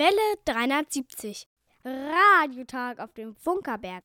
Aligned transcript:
Welle 0.00 0.38
370. 0.46 1.46
Radiotag 1.84 3.00
auf 3.00 3.12
dem 3.12 3.34
Funkerberg. 3.34 4.02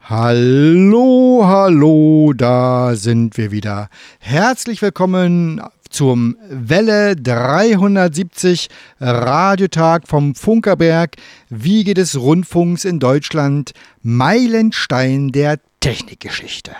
Hallo, 0.00 1.42
hallo, 1.44 2.32
da 2.32 2.96
sind 2.96 3.36
wir 3.36 3.52
wieder. 3.52 3.88
Herzlich 4.18 4.82
willkommen 4.82 5.62
zum 5.88 6.36
Welle 6.48 7.14
370 7.14 8.68
Radiotag 8.98 10.08
vom 10.08 10.34
Funkerberg, 10.34 11.14
Wiege 11.48 11.94
des 11.94 12.18
Rundfunks 12.18 12.84
in 12.84 12.98
Deutschland, 12.98 13.74
Meilenstein 14.02 15.30
der 15.30 15.60
Technikgeschichte. 15.78 16.72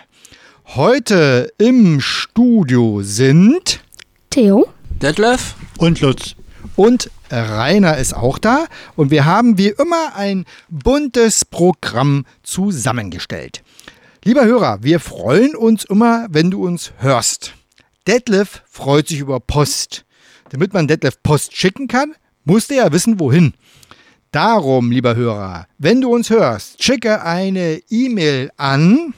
Heute 0.74 1.52
im 1.58 2.00
Studio 2.00 3.02
sind 3.02 3.84
Theo, 4.30 4.66
Detlef 5.00 5.54
und 5.78 6.00
Lutz. 6.00 6.34
Und 6.74 7.08
Rainer 7.32 7.96
ist 7.96 8.14
auch 8.14 8.38
da 8.38 8.66
und 8.94 9.10
wir 9.10 9.24
haben 9.24 9.56
wie 9.58 9.68
immer 9.68 10.14
ein 10.14 10.44
buntes 10.68 11.44
Programm 11.44 12.26
zusammengestellt. 12.42 13.62
Lieber 14.24 14.44
Hörer, 14.44 14.82
wir 14.82 15.00
freuen 15.00 15.56
uns 15.56 15.84
immer, 15.84 16.26
wenn 16.30 16.50
du 16.50 16.64
uns 16.64 16.92
hörst. 16.98 17.54
Detlef 18.06 18.62
freut 18.68 19.08
sich 19.08 19.20
über 19.20 19.40
Post. 19.40 20.04
Damit 20.50 20.74
man 20.74 20.86
Detlef 20.86 21.22
Post 21.22 21.56
schicken 21.56 21.88
kann, 21.88 22.14
musst 22.44 22.70
du 22.70 22.76
ja 22.76 22.92
wissen, 22.92 23.18
wohin. 23.18 23.54
Darum, 24.30 24.90
lieber 24.90 25.16
Hörer, 25.16 25.66
wenn 25.78 26.00
du 26.00 26.12
uns 26.12 26.30
hörst, 26.30 26.82
schicke 26.82 27.22
eine 27.22 27.80
E-Mail 27.90 28.50
an 28.56 29.14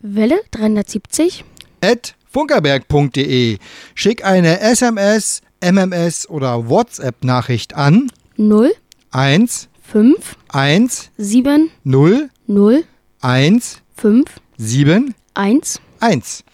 Welle 0.00 0.40
370 0.52 1.44
at 1.80 2.14
funkerberg.de. 2.30 3.58
Schick 3.94 4.24
eine 4.24 4.60
SMS, 4.60 5.42
MMS 5.60 6.28
oder 6.28 6.68
WhatsApp-Nachricht 6.68 7.74
an 7.74 8.10
0 8.36 8.72
1 9.10 9.68
5 9.82 10.36
1 10.48 11.10
7 11.16 11.70
0 11.84 12.28
0 12.46 12.84
1 13.20 13.78
5 13.96 14.24
7 14.56 15.14
1 15.34 15.80
1. 16.00 16.44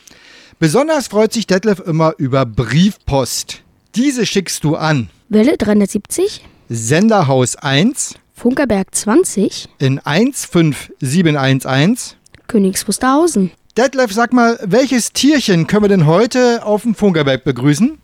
Besonders 0.59 1.09
freut 1.09 1.33
sich 1.33 1.47
Detlef 1.47 1.81
immer 1.81 2.14
über 2.19 2.47
Briefpost. 2.47 3.62
Diese 3.95 4.27
schickst 4.27 4.64
du 4.64 4.77
an 4.77 5.11
Welle 5.29 5.57
370 5.57 6.45
Senderhaus 6.69 7.57
1 7.57 8.14
Funkerberg 8.34 8.95
20 8.95 9.69
in 9.79 10.01
15711. 10.05 12.17
Königs 12.47 12.86
Wusterhausen. 12.86 13.51
Detlef, 13.77 14.12
sag 14.12 14.33
mal, 14.33 14.59
welches 14.62 15.12
Tierchen 15.12 15.67
können 15.67 15.83
wir 15.83 15.89
denn 15.89 16.07
heute 16.07 16.64
auf 16.64 16.83
dem 16.83 16.95
Funkerberg 16.95 17.42
begrüßen? 17.45 17.98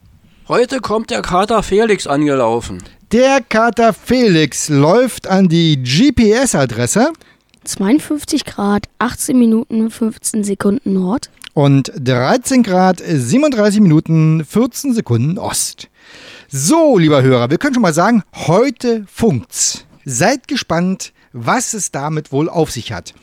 Heute 0.50 0.80
kommt 0.80 1.10
der 1.10 1.22
Kater 1.22 1.62
Felix 1.62 2.08
angelaufen. 2.08 2.82
Der 3.12 3.38
Kater 3.40 3.92
Felix 3.92 4.68
läuft 4.68 5.28
an 5.28 5.48
die 5.48 5.80
GPS-Adresse 5.80 7.12
52 7.62 8.44
Grad, 8.44 8.88
18 8.98 9.38
Minuten, 9.38 9.92
15 9.92 10.42
Sekunden 10.42 10.94
Nord. 10.94 11.30
und 11.54 11.92
13 11.94 12.64
Grad 12.64 12.98
37 12.98 13.80
Minuten 13.80 14.44
14 14.44 14.92
Sekunden 14.92 15.38
Ost. 15.38 15.88
So, 16.48 16.98
lieber 16.98 17.22
Hörer, 17.22 17.48
wir 17.50 17.58
können 17.58 17.74
schon 17.74 17.82
mal 17.82 17.94
sagen, 17.94 18.24
heute 18.34 19.04
funkt's. 19.06 19.86
Seid 20.04 20.48
gespannt, 20.48 21.12
was 21.32 21.74
es 21.74 21.92
damit 21.92 22.32
wohl 22.32 22.48
auf 22.48 22.72
sich 22.72 22.90
hat. 22.90 23.14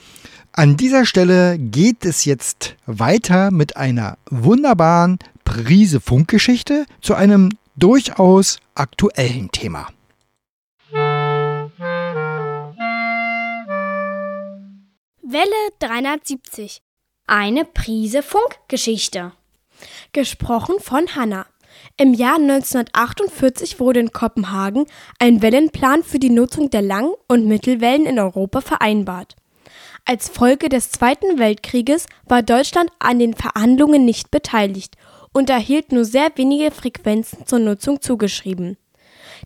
An 0.54 0.78
dieser 0.78 1.06
Stelle 1.06 1.60
geht 1.60 2.06
es 2.06 2.24
jetzt 2.24 2.78
weiter 2.86 3.52
mit 3.52 3.76
einer 3.76 4.18
wunderbaren 4.30 5.20
Prise 5.48 6.02
Funkgeschichte 6.02 6.86
zu 7.02 7.16
einem 7.16 7.58
durchaus 7.78 8.60
aktuellen 8.76 9.50
Thema. 9.50 9.88
Welle 15.24 15.48
370. 15.80 16.82
Eine 17.28 17.64
Prise 17.64 18.24
Funkgeschichte. 18.24 19.32
Gesprochen 20.12 20.82
von 20.82 21.16
Hanna. 21.16 21.46
Im 21.96 22.14
Jahr 22.14 22.36
1948 22.36 23.80
wurde 23.80 24.02
in 24.02 24.12
Kopenhagen 24.12 24.86
ein 25.18 25.42
Wellenplan 25.42 26.04
für 26.04 26.20
die 26.20 26.30
Nutzung 26.30 26.72
der 26.72 26.82
Lang- 26.82 27.16
und 27.30 27.48
Mittelwellen 27.48 28.06
in 28.06 28.20
Europa 28.20 28.60
vereinbart. 28.60 29.38
Als 30.04 30.28
Folge 30.28 30.68
des 30.68 30.92
Zweiten 30.92 31.40
Weltkrieges 31.40 32.06
war 32.26 32.44
Deutschland 32.44 32.92
an 33.00 33.20
den 33.20 33.34
Verhandlungen 33.34 34.04
nicht 34.04 34.30
beteiligt 34.30 34.98
und 35.38 35.52
erhielt 35.52 35.92
nur 35.92 36.04
sehr 36.04 36.32
wenige 36.36 36.72
Frequenzen 36.72 37.46
zur 37.46 37.60
Nutzung 37.60 38.02
zugeschrieben. 38.02 38.76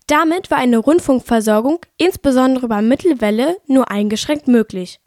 Damit 0.07 0.49
war 0.49 0.57
eine 0.57 0.77
Rundfunkversorgung, 0.77 1.79
insbesondere 1.97 2.69
bei 2.69 2.81
Mittelwelle, 2.81 3.57
nur 3.67 3.91
eingeschränkt 3.91 4.47
möglich. 4.47 5.01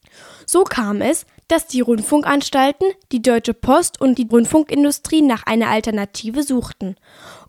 So 0.44 0.64
kam 0.64 1.00
es, 1.00 1.24
dass 1.48 1.66
die 1.66 1.80
Rundfunkanstalten, 1.80 2.86
die 3.12 3.22
Deutsche 3.22 3.54
Post 3.54 3.98
und 3.98 4.18
die 4.18 4.28
Rundfunkindustrie 4.30 5.22
nach 5.22 5.46
einer 5.46 5.68
Alternative 5.68 6.42
suchten 6.42 6.96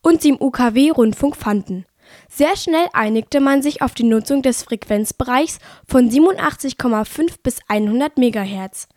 und 0.02 0.22
sie 0.22 0.30
im 0.30 0.42
UKW-Rundfunk 0.42 1.36
fanden. 1.36 1.86
Sehr 2.30 2.56
schnell 2.56 2.88
einigte 2.94 3.42
man 3.42 3.62
sich 3.62 3.82
auf 3.82 3.96
die 3.96 4.04
Nutzung 4.04 4.44
des 4.44 4.64
Frequenzbereichs 4.64 5.60
von 5.86 6.10
87,5 6.10 7.36
bis 7.44 7.60
100 7.68 8.18
MHz. 8.18 8.88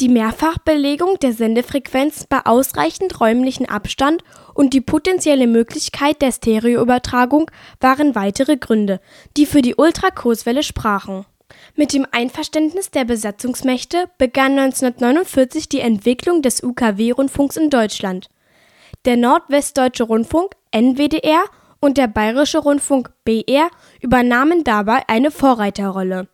Die 0.00 0.08
Mehrfachbelegung 0.08 1.18
der 1.18 1.34
Sendefrequenz 1.34 2.24
bei 2.26 2.46
ausreichend 2.46 3.20
räumlichen 3.20 3.68
Abstand 3.68 4.24
und 4.54 4.72
die 4.72 4.80
potenzielle 4.80 5.46
Möglichkeit 5.46 6.22
der 6.22 6.32
Stereoübertragung 6.32 7.50
waren 7.80 8.14
weitere 8.14 8.56
Gründe, 8.56 9.02
die 9.36 9.44
für 9.44 9.60
die 9.60 9.74
Ultrakurswelle 9.74 10.62
sprachen. 10.62 11.26
Mit 11.76 11.92
dem 11.92 12.06
Einverständnis 12.12 12.90
der 12.90 13.04
Besatzungsmächte 13.04 14.06
begann 14.16 14.58
1949 14.58 15.68
die 15.68 15.80
Entwicklung 15.80 16.40
des 16.40 16.62
UKW-Rundfunks 16.62 17.58
in 17.58 17.68
Deutschland. 17.68 18.30
Der 19.04 19.18
Nordwestdeutsche 19.18 20.04
Rundfunk 20.04 20.54
NWDR 20.74 21.44
und 21.78 21.98
der 21.98 22.08
Bayerische 22.08 22.60
Rundfunk 22.60 23.10
BR 23.26 23.68
übernahmen 24.00 24.64
dabei 24.64 25.02
eine 25.08 25.30
Vorreiterrolle. 25.30 26.26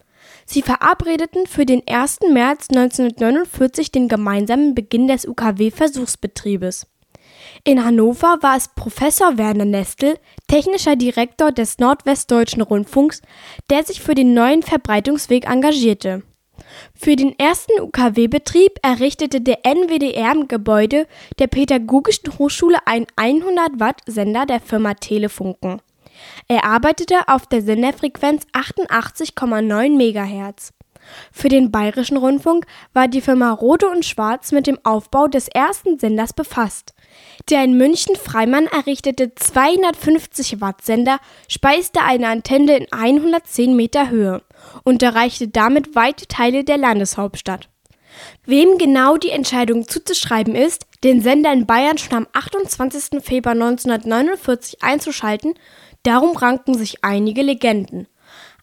Sie 0.46 0.62
verabredeten 0.62 1.46
für 1.46 1.66
den 1.66 1.82
1. 1.86 2.20
März 2.32 2.68
1949 2.70 3.90
den 3.90 4.06
gemeinsamen 4.06 4.74
Beginn 4.76 5.08
des 5.08 5.26
UKW-Versuchsbetriebes. 5.26 6.86
In 7.64 7.84
Hannover 7.84 8.38
war 8.40 8.56
es 8.56 8.68
Professor 8.68 9.38
Werner 9.38 9.64
Nestel, 9.64 10.18
technischer 10.46 10.94
Direktor 10.94 11.50
des 11.50 11.78
Nordwestdeutschen 11.78 12.62
Rundfunks, 12.62 13.22
der 13.70 13.82
sich 13.82 14.00
für 14.00 14.14
den 14.14 14.34
neuen 14.34 14.62
Verbreitungsweg 14.62 15.50
engagierte. 15.50 16.22
Für 16.94 17.16
den 17.16 17.38
ersten 17.38 17.80
UKW-Betrieb 17.80 18.78
errichtete 18.82 19.40
der 19.40 19.66
NWDR 19.66 20.32
im 20.32 20.48
Gebäude 20.48 21.06
der 21.38 21.48
Pädagogischen 21.48 22.38
Hochschule 22.38 22.78
einen 22.86 23.06
100 23.16 23.80
Watt 23.80 24.00
Sender 24.06 24.46
der 24.46 24.60
Firma 24.60 24.94
Telefunken. 24.94 25.80
Er 26.48 26.64
arbeitete 26.64 27.28
auf 27.28 27.46
der 27.46 27.62
Senderfrequenz 27.62 28.44
88,9 28.52 29.90
MHz. 29.96 30.72
Für 31.32 31.48
den 31.48 31.70
Bayerischen 31.70 32.16
Rundfunk 32.16 32.66
war 32.92 33.08
die 33.08 33.20
Firma 33.20 33.52
Rode 33.52 33.88
und 33.88 34.04
Schwarz 34.04 34.52
mit 34.52 34.66
dem 34.66 34.78
Aufbau 34.84 35.28
des 35.28 35.48
ersten 35.48 35.98
Senders 35.98 36.32
befasst. 36.32 36.94
Der 37.50 37.64
in 37.64 37.76
München 37.76 38.16
Freimann 38.16 38.66
errichtete 38.66 39.34
250 39.34 40.60
Watt 40.60 40.82
Sender 40.82 41.18
speiste 41.48 42.02
eine 42.02 42.28
Antenne 42.28 42.76
in 42.76 42.92
110 42.92 43.76
Meter 43.76 44.10
Höhe 44.10 44.42
und 44.84 45.02
erreichte 45.02 45.48
damit 45.48 45.94
weite 45.94 46.26
Teile 46.26 46.64
der 46.64 46.78
Landeshauptstadt. 46.78 47.68
Wem 48.44 48.78
genau 48.78 49.16
die 49.16 49.30
Entscheidung 49.30 49.88
zuzuschreiben 49.88 50.54
ist, 50.54 50.86
den 51.04 51.20
Sender 51.20 51.52
in 51.52 51.66
Bayern 51.66 51.98
schon 51.98 52.16
am 52.16 52.26
28. 52.32 53.22
Februar 53.22 53.52
1949 53.52 54.82
einzuschalten, 54.82 55.54
darum 56.06 56.36
ranken 56.36 56.74
sich 56.74 57.04
einige 57.04 57.42
Legenden. 57.42 58.06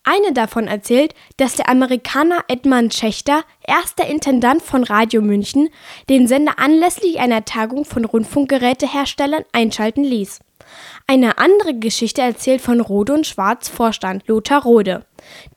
Eine 0.05 0.33
davon 0.33 0.67
erzählt, 0.67 1.15
dass 1.37 1.55
der 1.55 1.69
Amerikaner 1.69 2.43
Edmund 2.49 2.93
Schächter, 2.93 3.43
erster 3.65 4.05
Intendant 4.05 4.61
von 4.61 4.83
Radio 4.83 5.21
München, 5.21 5.69
den 6.09 6.27
Sender 6.27 6.59
anlässlich 6.59 7.19
einer 7.19 7.45
Tagung 7.45 7.85
von 7.85 8.03
Rundfunkgeräteherstellern 8.03 9.45
einschalten 9.53 10.03
ließ. 10.03 10.41
Eine 11.07 11.37
andere 11.37 11.73
Geschichte 11.73 12.21
erzählt 12.21 12.61
von 12.61 12.81
Rode 12.81 13.13
und 13.13 13.27
Schwarz 13.27 13.69
Vorstand 13.69 14.27
Lothar 14.27 14.63
Rode. 14.63 15.05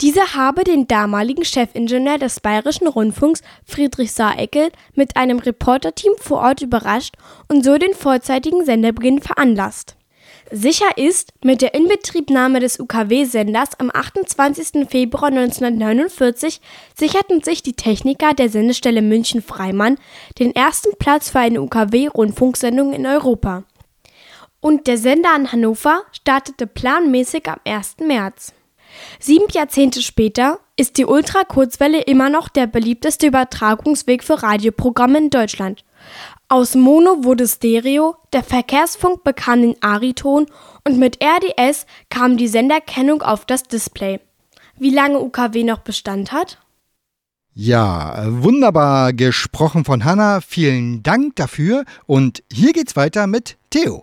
Dieser 0.00 0.35
habe 0.35 0.62
den 0.62 0.87
damaligen 0.87 1.44
Chefingenieur 1.44 2.19
des 2.19 2.41
Bayerischen 2.41 2.87
Rundfunks 2.87 3.43
Friedrich 3.65 4.12
Saar-Eckel 4.12 4.71
mit 4.94 5.17
einem 5.17 5.38
Reporterteam 5.38 6.12
vor 6.21 6.38
Ort 6.38 6.62
überrascht 6.62 7.17
und 7.49 7.65
so 7.65 7.79
den 7.79 7.94
vorzeitigen 7.94 8.65
Senderbeginn 8.65 9.21
veranlasst. 9.21 9.97
Sicher 10.52 10.96
ist, 10.96 11.32
mit 11.43 11.60
der 11.60 11.75
Inbetriebnahme 11.75 12.60
des 12.60 12.78
UKW-Senders 12.78 13.81
am 13.81 13.90
28. 13.93 14.88
Februar 14.88 15.31
1949 15.31 16.60
sicherten 16.94 17.43
sich 17.43 17.64
die 17.64 17.72
Techniker 17.72 18.32
der 18.32 18.48
Sendestelle 18.48 19.02
München-Freimann 19.02 19.98
den 20.38 20.54
ersten 20.54 20.96
Platz 20.98 21.31
für 21.31 21.40
eine 21.40 21.60
UKW-Rundfunksendung 21.62 22.93
in 22.93 23.06
Europa. 23.06 23.64
Und 24.60 24.87
der 24.87 24.98
Sender 24.98 25.34
in 25.37 25.50
Hannover 25.50 26.02
startete 26.12 26.69
planmäßig 26.69 27.49
am 27.49 27.58
1. 27.64 27.96
März. 28.06 28.52
Sieben 29.19 29.46
Jahrzehnte 29.52 30.00
später 30.00 30.60
ist 30.76 30.96
die 30.96 31.06
Ultrakurzwelle 31.06 32.02
immer 32.02 32.31
noch 32.31 32.49
der 32.49 32.69
beliebteste 32.69 33.26
Übertragungsweg 33.26 34.22
für 34.22 34.42
Radioprogramme 34.42 35.19
in 35.19 35.31
Deutschland. 35.31 35.84
Aus 36.49 36.75
Mono 36.75 37.25
wurde 37.25 37.49
Stereo, 37.49 38.17
der 38.32 38.44
Verkehrsfunk 38.44 39.25
bekam 39.25 39.62
den 39.62 39.82
Ariton 39.82 40.47
und 40.85 40.99
mit 40.99 41.19
RDS 41.23 41.87
kam 42.08 42.37
die 42.37 42.49
Senderkennung 42.49 43.23
auf 43.23 43.44
das 43.44 43.64
Display. 43.64 44.20
Wie 44.79 44.91
lange 44.91 45.20
UKW 45.20 45.64
noch 45.64 45.79
Bestand 45.79 46.32
hat? 46.32 46.58
Ja, 47.55 48.26
wunderbar 48.29 49.14
gesprochen 49.14 49.87
von 49.87 50.05
Hanna. 50.05 50.43
Vielen 50.43 51.03
Dank 51.03 51.37
dafür. 51.37 51.85
Und 52.05 52.43
hier 52.52 52.75
geht's 52.75 52.97
weiter 52.97 53.26
mit 53.26 53.56
Theo. 53.70 54.02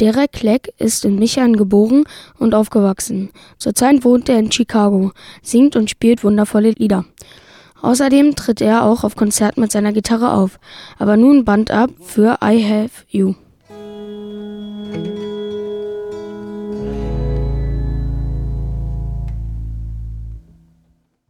Derek 0.00 0.32
Kleck 0.32 0.74
ist 0.76 1.06
in 1.06 1.18
Michigan 1.18 1.56
geboren 1.56 2.04
und 2.38 2.54
aufgewachsen. 2.54 3.30
Zurzeit 3.56 4.04
wohnt 4.04 4.28
er 4.28 4.38
in 4.38 4.52
Chicago, 4.52 5.12
singt 5.42 5.76
und 5.76 5.88
spielt 5.88 6.22
wundervolle 6.24 6.72
Lieder. 6.72 7.06
Außerdem 7.82 8.36
tritt 8.36 8.60
er 8.60 8.84
auch 8.84 9.04
auf 9.04 9.16
Konzerten 9.16 9.60
mit 9.60 9.72
seiner 9.72 9.92
Gitarre 9.92 10.32
auf, 10.32 10.58
aber 10.98 11.16
nun 11.16 11.44
Band 11.44 11.70
ab 11.70 11.90
für 12.00 12.38
I 12.42 12.62
Have 12.62 13.04
You. 13.08 13.34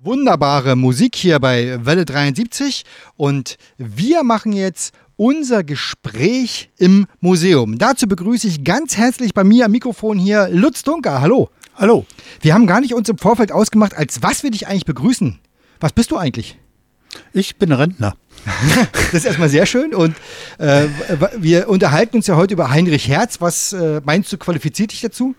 Wunderbare 0.03 0.77
Musik 0.77 1.15
hier 1.15 1.39
bei 1.41 1.85
Welle 1.85 2.07
73 2.07 2.85
und 3.17 3.57
wir 3.77 4.25
machen 4.25 4.53
jetzt 4.53 4.95
unser 5.17 5.63
Gespräch 5.63 6.71
im 6.79 7.07
Museum. 7.21 7.77
Dazu 7.77 8.09
begrüße 8.09 8.49
ich 8.49 8.65
ganz 8.65 8.97
herzlich 8.97 9.35
bei 9.35 9.45
mir 9.45 9.67
am 9.67 9.73
Mikrofon 9.73 10.19
hier 10.19 10.49
Lutz 10.51 10.83
Dunker. 10.83 11.21
Hallo. 11.21 11.51
Hallo. 11.77 12.07
Wir 12.41 12.55
haben 12.55 12.67
gar 12.67 12.81
nicht 12.81 12.95
uns 12.95 13.09
im 13.11 13.19
Vorfeld 13.19 13.53
ausgemacht, 13.53 13.95
als 13.95 14.23
was 14.23 14.43
wir 14.43 14.51
dich 14.51 14.67
eigentlich 14.67 14.87
begrüßen. 14.87 15.39
Was 15.81 15.93
bist 15.93 16.11
du 16.11 16.19
eigentlich? 16.19 16.59
Ich 17.33 17.57
bin 17.57 17.73
Rentner. 17.73 18.15
das 18.95 19.15
ist 19.15 19.25
erstmal 19.25 19.49
sehr 19.49 19.67
schön 19.67 19.95
und 19.95 20.15
äh, 20.59 20.87
wir 21.39 21.69
unterhalten 21.69 22.17
uns 22.17 22.27
ja 22.27 22.37
heute 22.37 22.55
über 22.55 22.71
Heinrich 22.71 23.09
Herz. 23.09 23.41
Was 23.41 23.73
äh, 23.73 24.01
meinst 24.05 24.33
du, 24.33 24.39
qualifiziert 24.39 24.93
dich 24.93 25.01
dazu? 25.01 25.35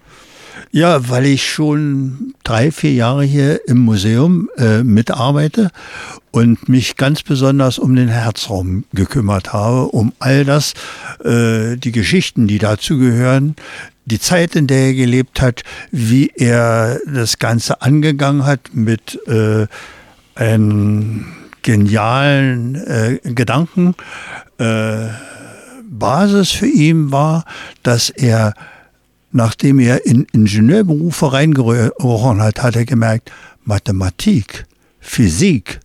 Ja, 0.72 1.10
weil 1.10 1.26
ich 1.26 1.50
schon 1.50 2.34
drei, 2.44 2.72
vier 2.72 2.94
Jahre 2.94 3.24
hier 3.24 3.68
im 3.68 3.80
Museum 3.80 4.50
äh, 4.58 4.84
mitarbeite 4.84 5.72
und 6.32 6.68
mich 6.68 6.98
ganz 6.98 7.24
besonders 7.24 7.80
um 7.80 7.96
den 7.96 8.10
Herzraum 8.10 8.84
gekümmert 8.94 9.54
habe, 9.54 9.88
um 9.88 10.14
all 10.20 10.44
das, 10.44 10.74
äh, 11.24 11.78
die 11.78 11.92
Geschichten, 11.92 12.48
die 12.48 12.58
dazu 12.58 12.98
gehören, 12.98 13.56
die 14.06 14.20
Zeit, 14.20 14.56
in 14.56 14.68
der 14.68 14.88
er 14.88 14.94
gelebt 14.94 15.42
hat, 15.42 15.64
wie 15.92 16.32
er 16.36 17.00
das 17.06 17.40
Ganze 17.40 17.82
angegangen 17.82 18.46
hat 18.46 18.72
mit 18.74 19.20
äh, 19.28 19.68
einem 20.36 21.26
genialen 21.62 22.76
äh, 22.76 23.20
Gedanken. 23.24 23.96
Äh, 24.58 25.08
Basis 25.90 26.52
für 26.52 26.68
ihn 26.68 27.12
war, 27.12 27.46
dass 27.84 28.10
er 28.10 28.54
nachdem 29.32 29.80
er 29.80 30.06
in 30.06 30.28
Ingenieurberufe 30.32 31.34
reingerochen 31.34 32.42
hat, 32.42 32.62
hat 32.62 32.76
er 32.76 32.86
gemerkt, 32.86 33.32
Mathematik, 33.64 34.66
Physik, 35.00 35.80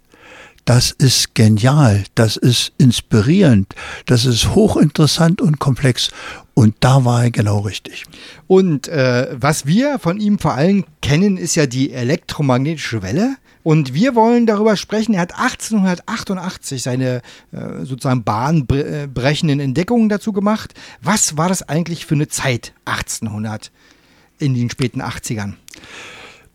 das 0.65 0.91
ist 0.91 1.35
genial, 1.35 2.03
das 2.17 2.37
ist 2.37 2.73
inspirierend, 2.77 3.73
das 4.07 4.25
ist 4.25 4.55
hochinteressant 4.55 5.41
und 5.41 5.61
komplex. 5.61 6.11
Und 6.55 6.75
da 6.81 7.05
war 7.05 7.25
er 7.25 7.31
genau 7.31 7.61
richtig. 7.61 8.05
Und 8.47 8.89
äh, 8.89 9.29
was 9.39 9.67
wir 9.67 9.99
von 9.99 10.19
ihm 10.19 10.39
vor 10.39 10.55
allem 10.55 10.85
kennen, 11.03 11.37
ist 11.37 11.55
ja 11.55 11.67
die 11.67 11.93
elektromagnetische 11.93 13.03
Welle. 13.03 13.37
Und 13.67 13.95
wir 13.95 14.15
wollen 14.15 14.47
darüber 14.47 14.77
sprechen. 14.77 15.15
Er 15.15 15.23
hat 15.23 15.37
1888 15.37 16.81
seine 16.81 17.21
äh, 17.51 17.85
sozusagen 17.85 18.23
bahnbrechenden 18.23 19.59
Entdeckungen 19.59 20.09
dazu 20.09 20.33
gemacht. 20.33 20.73
Was 21.03 21.37
war 21.37 21.49
das 21.49 21.69
eigentlich 21.69 22.07
für 22.07 22.15
eine 22.15 22.29
Zeit 22.29 22.73
1800 22.85 23.73
in 24.39 24.55
den 24.55 24.71
späten 24.71 25.03
80ern? 25.03 25.55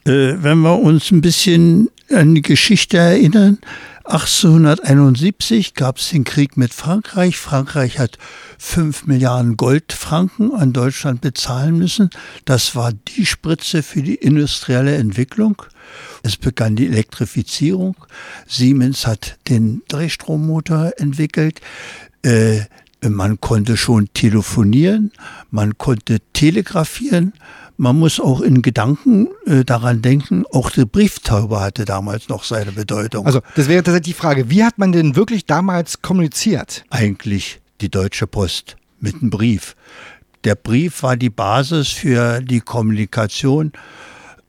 Äh, 0.05 0.41
wenn 0.41 0.59
wir 0.59 0.79
uns 0.79 1.11
ein 1.11 1.19
bisschen 1.19 1.89
an 2.09 2.33
die 2.33 2.41
Geschichte 2.41 2.95
erinnern, 2.95 3.57
1871 4.05 5.73
gab 5.73 5.97
es 5.97 6.11
den 6.11 6.23
Krieg 6.23 6.55
mit 6.55 6.73
Frankreich. 6.73 7.35
Frankreich 7.35 7.99
hat 7.99 8.19
5 8.57 9.07
Milliarden 9.07 9.57
Goldfranken 9.57 10.55
an 10.55 10.71
Deutschland 10.71 11.19
bezahlen 11.19 11.77
müssen. 11.77 12.09
Das 12.45 12.73
war 12.73 12.93
die 12.93 13.25
Spritze 13.25 13.83
für 13.83 14.01
die 14.01 14.15
industrielle 14.15 14.95
Entwicklung. 14.95 15.61
Es 16.23 16.37
begann 16.37 16.75
die 16.75 16.87
Elektrifizierung. 16.87 17.95
Siemens 18.47 19.07
hat 19.07 19.37
den 19.49 19.81
Drehstrommotor 19.87 20.93
entwickelt. 20.97 21.61
Äh, 22.23 22.61
man 23.09 23.41
konnte 23.41 23.77
schon 23.77 24.09
telefonieren, 24.13 25.11
man 25.49 25.77
konnte 25.77 26.19
telegrafieren. 26.33 27.33
Man 27.77 27.97
muss 27.97 28.19
auch 28.19 28.41
in 28.41 28.61
Gedanken 28.61 29.29
äh, 29.47 29.63
daran 29.65 30.03
denken, 30.03 30.43
auch 30.51 30.69
der 30.69 30.85
Brieftaube 30.85 31.59
hatte 31.59 31.85
damals 31.85 32.29
noch 32.29 32.43
seine 32.43 32.71
Bedeutung. 32.71 33.25
Also 33.25 33.41
das 33.55 33.67
wäre 33.67 33.81
tatsächlich 33.81 34.15
die 34.15 34.21
Frage, 34.21 34.51
wie 34.51 34.63
hat 34.63 34.77
man 34.77 34.91
denn 34.91 35.15
wirklich 35.15 35.47
damals 35.47 36.03
kommuniziert? 36.03 36.83
Eigentlich 36.91 37.59
die 37.81 37.89
Deutsche 37.89 38.27
Post 38.27 38.77
mit 38.99 39.15
einem 39.15 39.31
Brief. 39.31 39.75
Der 40.43 40.53
Brief 40.53 41.01
war 41.01 41.17
die 41.17 41.31
Basis 41.31 41.89
für 41.89 42.41
die 42.41 42.61
Kommunikation 42.61 43.71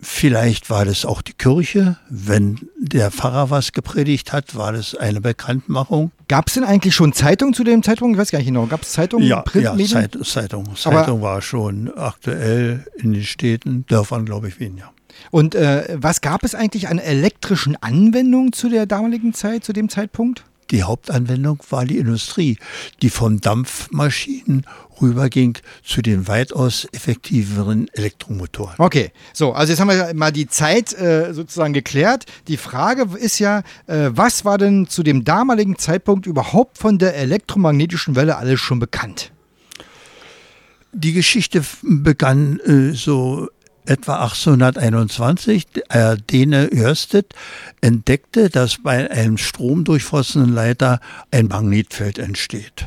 Vielleicht 0.04 0.68
war 0.68 0.84
das 0.84 1.04
auch 1.04 1.22
die 1.22 1.32
Kirche. 1.32 1.96
Wenn 2.10 2.58
der 2.76 3.12
Pfarrer 3.12 3.50
was 3.50 3.72
gepredigt 3.72 4.32
hat, 4.32 4.56
war 4.56 4.72
das 4.72 4.96
eine 4.96 5.20
Bekanntmachung. 5.20 6.10
Gab 6.26 6.48
es 6.48 6.54
denn 6.54 6.64
eigentlich 6.64 6.92
schon 6.92 7.12
Zeitung 7.12 7.54
zu 7.54 7.62
dem 7.62 7.84
Zeitpunkt? 7.84 8.16
Ich 8.16 8.20
weiß 8.20 8.32
gar 8.32 8.40
nicht 8.40 8.48
genau. 8.48 8.66
Gab 8.66 8.82
es 8.82 8.90
Zeitungen? 8.90 9.28
Ja, 9.28 9.44
ja 9.54 9.76
Zeit, 9.86 10.18
Zeitung. 10.24 10.74
Zeitung 10.74 11.22
war 11.22 11.40
schon 11.40 11.92
aktuell 11.96 12.84
in 12.96 13.12
den 13.12 13.22
Städten, 13.22 13.86
Dörfern, 13.86 14.24
glaube 14.24 14.48
ich, 14.48 14.58
weniger. 14.58 14.90
Und 15.30 15.54
äh, 15.54 15.96
was 15.96 16.20
gab 16.20 16.42
es 16.42 16.56
eigentlich 16.56 16.88
an 16.88 16.98
elektrischen 16.98 17.76
Anwendungen 17.80 18.52
zu 18.52 18.68
der 18.68 18.86
damaligen 18.86 19.34
Zeit, 19.34 19.62
zu 19.62 19.72
dem 19.72 19.88
Zeitpunkt? 19.88 20.42
Die 20.72 20.82
Hauptanwendung 20.82 21.60
war 21.70 21.84
die 21.84 21.98
Industrie, 21.98 22.58
die 23.02 23.10
von 23.10 23.40
Dampfmaschinen 23.40 24.66
rüberging 25.02 25.58
zu 25.84 26.00
den 26.00 26.28
weitaus 26.28 26.86
effektiveren 26.92 27.88
Elektromotoren. 27.92 28.76
Okay, 28.78 29.10
so, 29.32 29.52
also 29.52 29.72
jetzt 29.72 29.80
haben 29.80 29.88
wir 29.88 30.14
mal 30.14 30.32
die 30.32 30.46
Zeit 30.46 30.92
äh, 30.94 31.34
sozusagen 31.34 31.72
geklärt. 31.72 32.24
Die 32.48 32.56
Frage 32.56 33.06
ist 33.18 33.38
ja, 33.38 33.62
äh, 33.86 34.10
was 34.12 34.44
war 34.44 34.58
denn 34.58 34.86
zu 34.86 35.02
dem 35.02 35.24
damaligen 35.24 35.76
Zeitpunkt 35.76 36.26
überhaupt 36.26 36.78
von 36.78 36.98
der 36.98 37.16
elektromagnetischen 37.16 38.16
Welle 38.16 38.36
alles 38.36 38.60
schon 38.60 38.78
bekannt? 38.78 39.32
Die 40.92 41.12
Geschichte 41.12 41.62
begann 41.82 42.60
äh, 42.60 42.94
so 42.94 43.48
etwa 43.86 44.22
1821, 44.22 45.66
der 45.66 46.16
Däne 46.16 46.70
Ørsted 46.72 47.34
entdeckte, 47.80 48.48
dass 48.48 48.78
bei 48.82 49.10
einem 49.10 49.38
stromdurchflossenen 49.38 50.52
Leiter 50.52 51.00
ein 51.30 51.48
Magnetfeld 51.48 52.18
entsteht. 52.18 52.86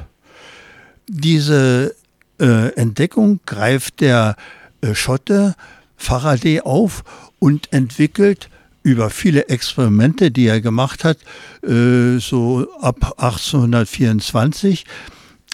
Diese 1.08 1.96
äh, 2.40 2.74
Entdeckung 2.76 3.40
greift 3.46 4.02
der 4.02 4.36
äh, 4.82 4.94
Schotte 4.96 5.56
Faraday 5.98 6.62
auf 6.62 7.04
und 7.40 7.72
entwickelt 7.72 8.50
über 8.84 9.10
viele 9.10 9.50
Experimente, 9.50 10.30
die 10.30 10.46
er 10.46 10.62
gemacht 10.62 11.04
hat, 11.04 11.18
äh, 11.64 12.20
so 12.20 12.68
ab 12.80 13.16
1824, 13.18 14.86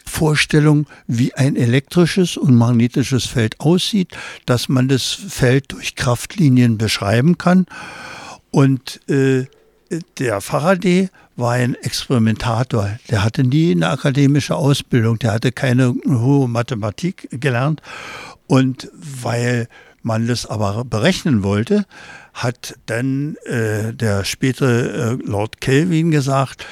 Vorstellung, 0.05 0.87
wie 1.07 1.33
ein 1.35 1.55
elektrisches 1.55 2.35
und 2.35 2.55
magnetisches 2.55 3.25
Feld 3.25 3.59
aussieht, 3.61 4.09
dass 4.45 4.67
man 4.67 4.89
das 4.89 5.05
Feld 5.05 5.71
durch 5.71 5.95
Kraftlinien 5.95 6.77
beschreiben 6.77 7.37
kann. 7.37 7.65
Und 8.49 8.99
äh, 9.09 9.45
der 10.19 10.41
Faraday 10.41 11.09
war 11.35 11.53
ein 11.53 11.75
Experimentator. 11.75 12.97
Der 13.09 13.23
hatte 13.23 13.43
nie 13.43 13.71
eine 13.71 13.89
akademische 13.89 14.55
Ausbildung, 14.55 15.19
der 15.19 15.33
hatte 15.33 15.51
keine 15.51 15.95
hohe 16.07 16.47
Mathematik 16.47 17.27
gelernt. 17.31 17.81
Und 18.47 18.89
weil 18.93 19.67
man 20.03 20.27
das 20.27 20.45
aber 20.45 20.83
berechnen 20.83 21.43
wollte, 21.43 21.85
hat 22.33 22.75
dann 22.85 23.35
äh, 23.45 23.93
der 23.93 24.25
spätere 24.25 25.13
äh, 25.13 25.17
Lord 25.23 25.61
Kelvin 25.61 26.11
gesagt, 26.11 26.65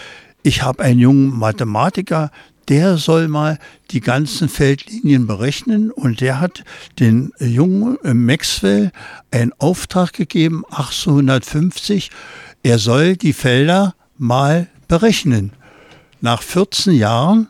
ich 0.44 0.62
habe 0.64 0.84
einen 0.84 1.00
jungen 1.00 1.38
Mathematiker, 1.38 2.32
der 2.70 2.98
soll 2.98 3.28
mal 3.28 3.58
die 3.92 4.00
ganzen 4.00 4.48
Feldlinien 4.48 5.26
berechnen 5.26 5.92
und 5.92 6.22
der 6.22 6.40
hat 6.40 6.64
den 7.00 7.34
jungen 7.40 7.98
Maxwell 8.04 8.92
einen 9.32 9.54
Auftrag 9.58 10.14
gegeben, 10.14 10.64
1850, 10.70 12.12
er 12.62 12.78
soll 12.78 13.18
die 13.18 13.34
Felder 13.34 13.96
mal 14.20 14.68
berechnen. 14.88 15.54
Nach 16.22 16.44
14 16.44 16.94
Jahren 16.94 17.48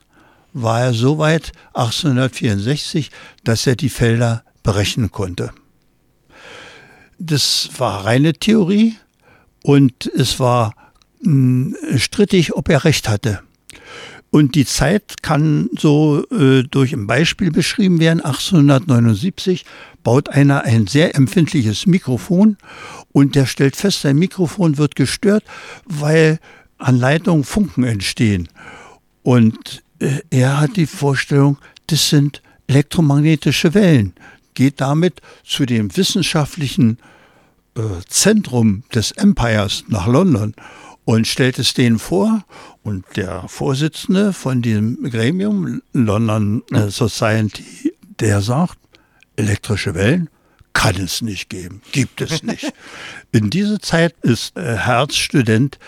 war 0.53 0.81
er 0.81 0.93
so 0.93 1.17
weit 1.17 1.51
1864, 1.73 3.11
dass 3.43 3.67
er 3.67 3.75
die 3.75 3.89
Felder 3.89 4.43
berechnen 4.63 5.11
konnte. 5.11 5.51
Das 7.17 7.69
war 7.77 8.05
reine 8.05 8.33
Theorie 8.33 8.95
und 9.63 10.05
es 10.05 10.39
war 10.39 10.73
hm, 11.21 11.75
strittig, 11.97 12.55
ob 12.55 12.69
er 12.69 12.85
recht 12.85 13.09
hatte. 13.09 13.41
Und 14.31 14.53
die 14.53 14.65
Zeit 14.65 15.23
kann 15.23 15.69
so 15.77 16.23
äh, 16.29 16.63
durch 16.63 16.93
ein 16.93 17.07
Beispiel 17.07 17.51
beschrieben 17.51 17.99
werden. 17.99 18.21
1879 18.21 19.65
baut 20.03 20.29
einer 20.29 20.63
ein 20.63 20.85
sehr 20.85 21.15
empfindliches 21.15 21.87
Mikrofon 21.87 22.57
und 23.11 23.35
der 23.35 23.47
stellt 23.47 23.75
fest, 23.75 24.01
sein 24.01 24.17
Mikrofon 24.17 24.77
wird 24.77 24.95
gestört, 24.95 25.43
weil 25.85 26.39
an 26.79 26.97
Leitungen 26.97 27.43
Funken 27.43 27.83
entstehen. 27.83 28.49
Und 29.23 29.83
äh, 29.99 30.21
er 30.29 30.59
hat 30.59 30.77
die 30.77 30.87
Vorstellung, 30.87 31.57
das 31.87 32.09
sind 32.09 32.41
elektromagnetische 32.67 33.73
Wellen, 33.73 34.13
geht 34.53 34.81
damit 34.81 35.21
zu 35.43 35.65
dem 35.65 35.95
wissenschaftlichen 35.95 36.97
äh, 37.75 37.81
Zentrum 38.07 38.83
des 38.93 39.11
Empires 39.11 39.83
nach 39.87 40.07
London 40.07 40.55
und 41.05 41.27
stellt 41.27 41.59
es 41.59 41.73
denen 41.73 41.99
vor. 41.99 42.43
Und 42.83 43.05
der 43.15 43.47
Vorsitzende 43.47 44.33
von 44.33 44.61
diesem 44.61 45.03
Gremium, 45.09 45.81
London 45.93 46.63
äh, 46.71 46.89
Society, 46.89 47.93
der 48.19 48.41
sagt, 48.41 48.77
elektrische 49.35 49.95
Wellen 49.95 50.29
kann 50.73 50.95
es 50.97 51.21
nicht 51.21 51.49
geben, 51.49 51.81
gibt 51.91 52.21
es 52.21 52.43
nicht. 52.43 52.71
In 53.31 53.49
dieser 53.49 53.79
Zeit 53.79 54.15
ist 54.21 54.55
äh, 54.55 54.77
Herz 54.77 55.15
Student 55.15 55.79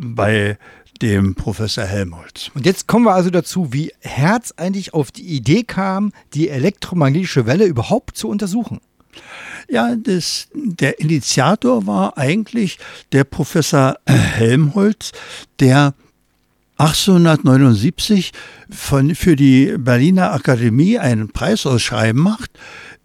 bei 0.00 0.58
dem 1.02 1.34
Professor 1.34 1.84
Helmholtz. 1.84 2.50
Und 2.54 2.66
jetzt 2.66 2.86
kommen 2.86 3.04
wir 3.04 3.14
also 3.14 3.30
dazu, 3.30 3.72
wie 3.72 3.92
Herz 4.00 4.52
eigentlich 4.56 4.92
auf 4.94 5.10
die 5.12 5.22
Idee 5.22 5.62
kam, 5.62 6.12
die 6.34 6.48
elektromagnetische 6.48 7.46
Welle 7.46 7.66
überhaupt 7.66 8.16
zu 8.16 8.28
untersuchen. 8.28 8.80
Ja, 9.68 9.94
das, 9.96 10.48
der 10.54 11.00
Initiator 11.00 11.86
war 11.86 12.18
eigentlich 12.18 12.78
der 13.12 13.24
Professor 13.24 13.96
Helmholtz, 14.06 15.12
der 15.58 15.94
1879 16.76 18.32
von, 18.70 19.14
für 19.14 19.36
die 19.36 19.74
Berliner 19.78 20.32
Akademie 20.32 20.98
einen 20.98 21.30
Preisausschreiben 21.30 22.20
macht, 22.20 22.50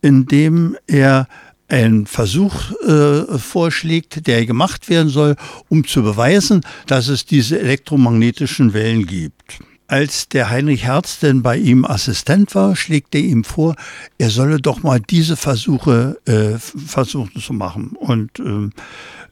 in 0.02 0.26
dem 0.28 0.78
er 0.88 1.28
einen 1.68 2.06
Versuch 2.06 2.72
äh, 2.82 3.38
vorschlägt, 3.38 4.28
der 4.28 4.46
gemacht 4.46 4.90
werden 4.90 5.10
soll, 5.10 5.36
um 5.70 5.86
zu 5.86 6.04
beweisen, 6.04 6.62
dass 6.88 7.08
es 7.08 7.26
diese 7.26 7.60
elektromagnetischen 7.60 8.74
Wellen 8.74 9.06
gibt. 9.06 9.60
Als 9.88 10.30
der 10.30 10.50
Heinrich 10.50 10.84
Herz 10.84 11.20
denn 11.20 11.44
bei 11.44 11.58
ihm 11.58 11.86
Assistent 11.86 12.56
war, 12.56 12.76
schlägt 12.76 13.14
er 13.14 13.22
ihm 13.22 13.44
vor, 13.44 13.76
er 14.18 14.32
solle 14.32 14.60
doch 14.60 14.82
mal 14.82 15.00
diese 15.00 15.38
Versuche 15.38 16.18
äh, 16.26 16.58
versuchen 16.58 17.40
zu 17.40 17.54
machen. 17.54 17.96
Und 17.96 18.40
äh, 18.40 18.70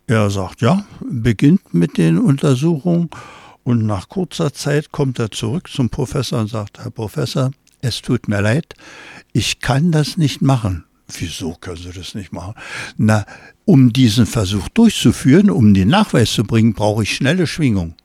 er 0.06 0.30
sagt, 0.30 0.62
ja, 0.62 0.86
beginnt 1.02 1.74
mit 1.74 1.98
den 1.98 2.20
Untersuchungen. 2.20 3.10
Und 3.63 3.86
nach 3.86 4.10
kurzer 4.10 4.54
Zeit 4.54 4.92
kommt 4.92 5.18
er 5.20 5.32
zurück 5.32 5.70
zum 5.70 5.90
Professor 5.90 6.42
und 6.42 6.50
sagt, 6.50 6.80
Herr 6.80 6.92
Professor, 6.92 7.52
es 7.82 8.02
tut 8.02 8.28
mir 8.28 8.42
leid, 8.42 8.75
ich 9.32 9.60
kann 9.60 9.92
das 9.92 10.18
nicht 10.18 10.42
machen. 10.42 10.86
Wieso 11.08 11.56
können 11.56 11.78
Sie 11.78 11.92
das 11.92 12.16
nicht 12.16 12.32
machen? 12.32 12.56
Na, 12.98 13.26
um 13.66 13.94
diesen 13.94 14.26
Versuch 14.26 14.70
durchzuführen, 14.70 15.50
um 15.50 15.74
den 15.74 15.90
Nachweis 15.90 16.34
zu 16.34 16.44
bringen, 16.44 16.74
brauche 16.74 17.04
ich 17.04 17.16
schnelle 17.16 17.48
Schwingung. 17.48 17.96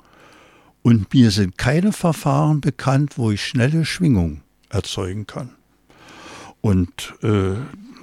Und 0.82 1.12
mir 1.12 1.30
sind 1.30 1.58
keine 1.58 1.92
Verfahren 1.92 2.60
bekannt, 2.60 3.18
wo 3.18 3.30
ich 3.30 3.44
schnelle 3.44 3.84
Schwingung 3.84 4.42
erzeugen 4.68 5.26
kann. 5.26 5.50
Und 6.60 7.14
äh, 7.22 7.54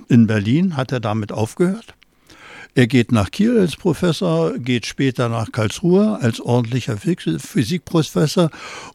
in 0.07 0.27
Berlin 0.27 0.77
hat 0.77 0.91
er 0.91 0.99
damit 0.99 1.31
aufgehört. 1.31 1.95
Er 2.77 2.87
geht 2.87 3.13
nach 3.13 3.31
Kiel 3.31 3.57
als 3.57 3.77
Professor, 3.77 4.57
geht 4.59 4.85
später 4.85 5.29
nach 5.29 5.51
Karlsruhe 5.53 6.19
als 6.21 6.41
ordentlicher 6.41 6.97
Physikprofessor 6.97 8.49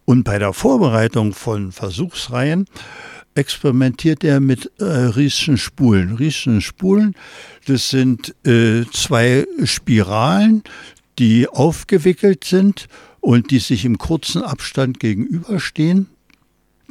und 0.05 0.25
bei 0.25 0.39
der 0.39 0.53
Vorbereitung 0.53 1.33
von 1.33 1.73
Versuchsreihen 1.73 2.67
experimentiert 3.35 4.25
er 4.25 4.41
mit 4.41 4.71
äh, 4.79 4.85
Rieschen 4.85 5.57
Spulen. 5.57 6.17
Rieschen 6.17 6.61
Spulen, 6.61 7.15
das 7.67 7.91
sind 7.91 8.35
äh, 8.45 8.85
zwei 8.93 9.47
Spiralen, 9.65 10.63
die 11.19 11.49
aufgewickelt 11.49 12.45
sind 12.45 12.89
und 13.21 13.51
die 13.51 13.59
sich 13.59 13.85
im 13.85 13.99
kurzen 13.99 14.43
Abstand 14.43 15.01
gegenüberstehen. 15.01 16.09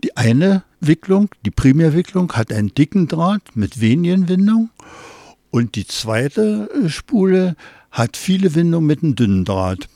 Die 0.03 0.15
eine 0.15 0.63
Wicklung, 0.79 1.29
die 1.46 1.51
Primärwicklung, 1.51 2.31
hat 2.34 2.53
einen 2.53 2.74
dicken 2.74 3.08
Draht 3.08 3.55
mit 3.55 3.81
wenigen 3.81 4.29
Windungen 4.29 4.69
und 5.51 5.75
die 5.75 5.88
zweite 5.88 6.69
äh, 6.74 6.89
Spule 6.89 7.55
hat 7.91 8.17
viele 8.17 8.55
Windungen 8.55 8.88
mit 8.88 9.03
einem 9.03 9.15
dünnen 9.15 9.46
Draht. 9.46 9.88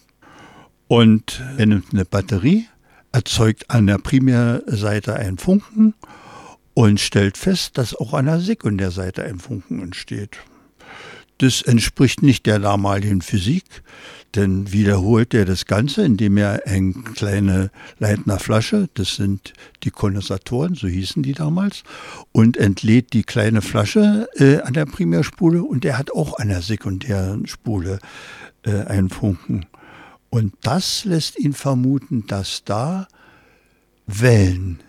Und 0.88 1.41
er 1.57 1.65
nimmt 1.65 1.93
eine 1.93 2.05
Batterie, 2.05 2.67
erzeugt 3.12 3.69
an 3.69 3.88
der 3.88 3.97
Primärseite 4.00 5.15
einen 5.15 5.38
Funken 5.38 5.93
und 6.73 6.99
stellt 6.99 7.37
fest, 7.37 7.77
dass 7.77 7.95
auch 7.95 8.13
an 8.13 8.25
der 8.25 8.39
Sekundärseite 8.39 9.23
ein 9.23 9.39
Funken 9.39 9.81
entsteht. 9.81 10.37
Das 11.39 11.61
entspricht 11.61 12.21
nicht 12.21 12.45
der 12.45 12.59
damaligen 12.59 13.21
Physik. 13.21 13.65
Dann 14.31 14.71
wiederholt 14.71 15.33
er 15.33 15.45
das 15.45 15.65
Ganze, 15.65 16.03
indem 16.03 16.37
er 16.37 16.61
eine 16.65 16.93
kleine 17.15 17.69
Leitner 17.99 18.39
Flasche, 18.39 18.89
das 18.95 19.15
sind 19.15 19.53
die 19.83 19.91
Kondensatoren, 19.91 20.73
so 20.73 20.87
hießen 20.87 21.21
die 21.21 21.33
damals, 21.33 21.83
und 22.31 22.57
entlädt 22.57 23.13
die 23.13 23.23
kleine 23.23 23.61
Flasche 23.61 24.27
äh, 24.35 24.61
an 24.61 24.73
der 24.73 24.85
Primärspule 24.85 25.63
und 25.63 25.85
er 25.85 25.97
hat 25.97 26.11
auch 26.11 26.39
an 26.39 26.47
der 26.47 26.61
sekundären 26.61 27.45
Spule 27.45 27.99
äh, 28.63 28.85
einen 28.85 29.09
Funken. 29.09 29.65
Und 30.29 30.53
das 30.61 31.05
lässt 31.05 31.37
ihn 31.37 31.53
vermuten, 31.53 32.25
dass 32.25 32.63
da 32.63 33.07
Wellen 34.07 34.79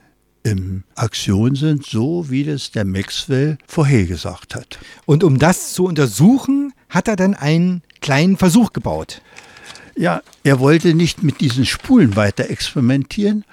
in 0.44 0.84
Aktion 0.94 1.56
sind, 1.56 1.84
so 1.84 2.30
wie 2.30 2.44
das 2.44 2.70
der 2.70 2.84
Maxwell 2.84 3.58
vorhergesagt 3.66 4.54
hat. 4.54 4.78
Und 5.06 5.24
um 5.24 5.38
das 5.38 5.72
zu 5.72 5.86
untersuchen, 5.86 6.72
hat 6.90 7.08
er 7.08 7.16
dann 7.16 7.34
einen 7.34 7.82
kleinen 8.00 8.36
Versuch 8.36 8.72
gebaut. 8.72 9.22
Ja, 9.96 10.22
er 10.42 10.60
wollte 10.60 10.94
nicht 10.94 11.22
mit 11.22 11.40
diesen 11.40 11.64
Spulen 11.64 12.14
weiter 12.14 12.50
experimentieren 12.50 13.44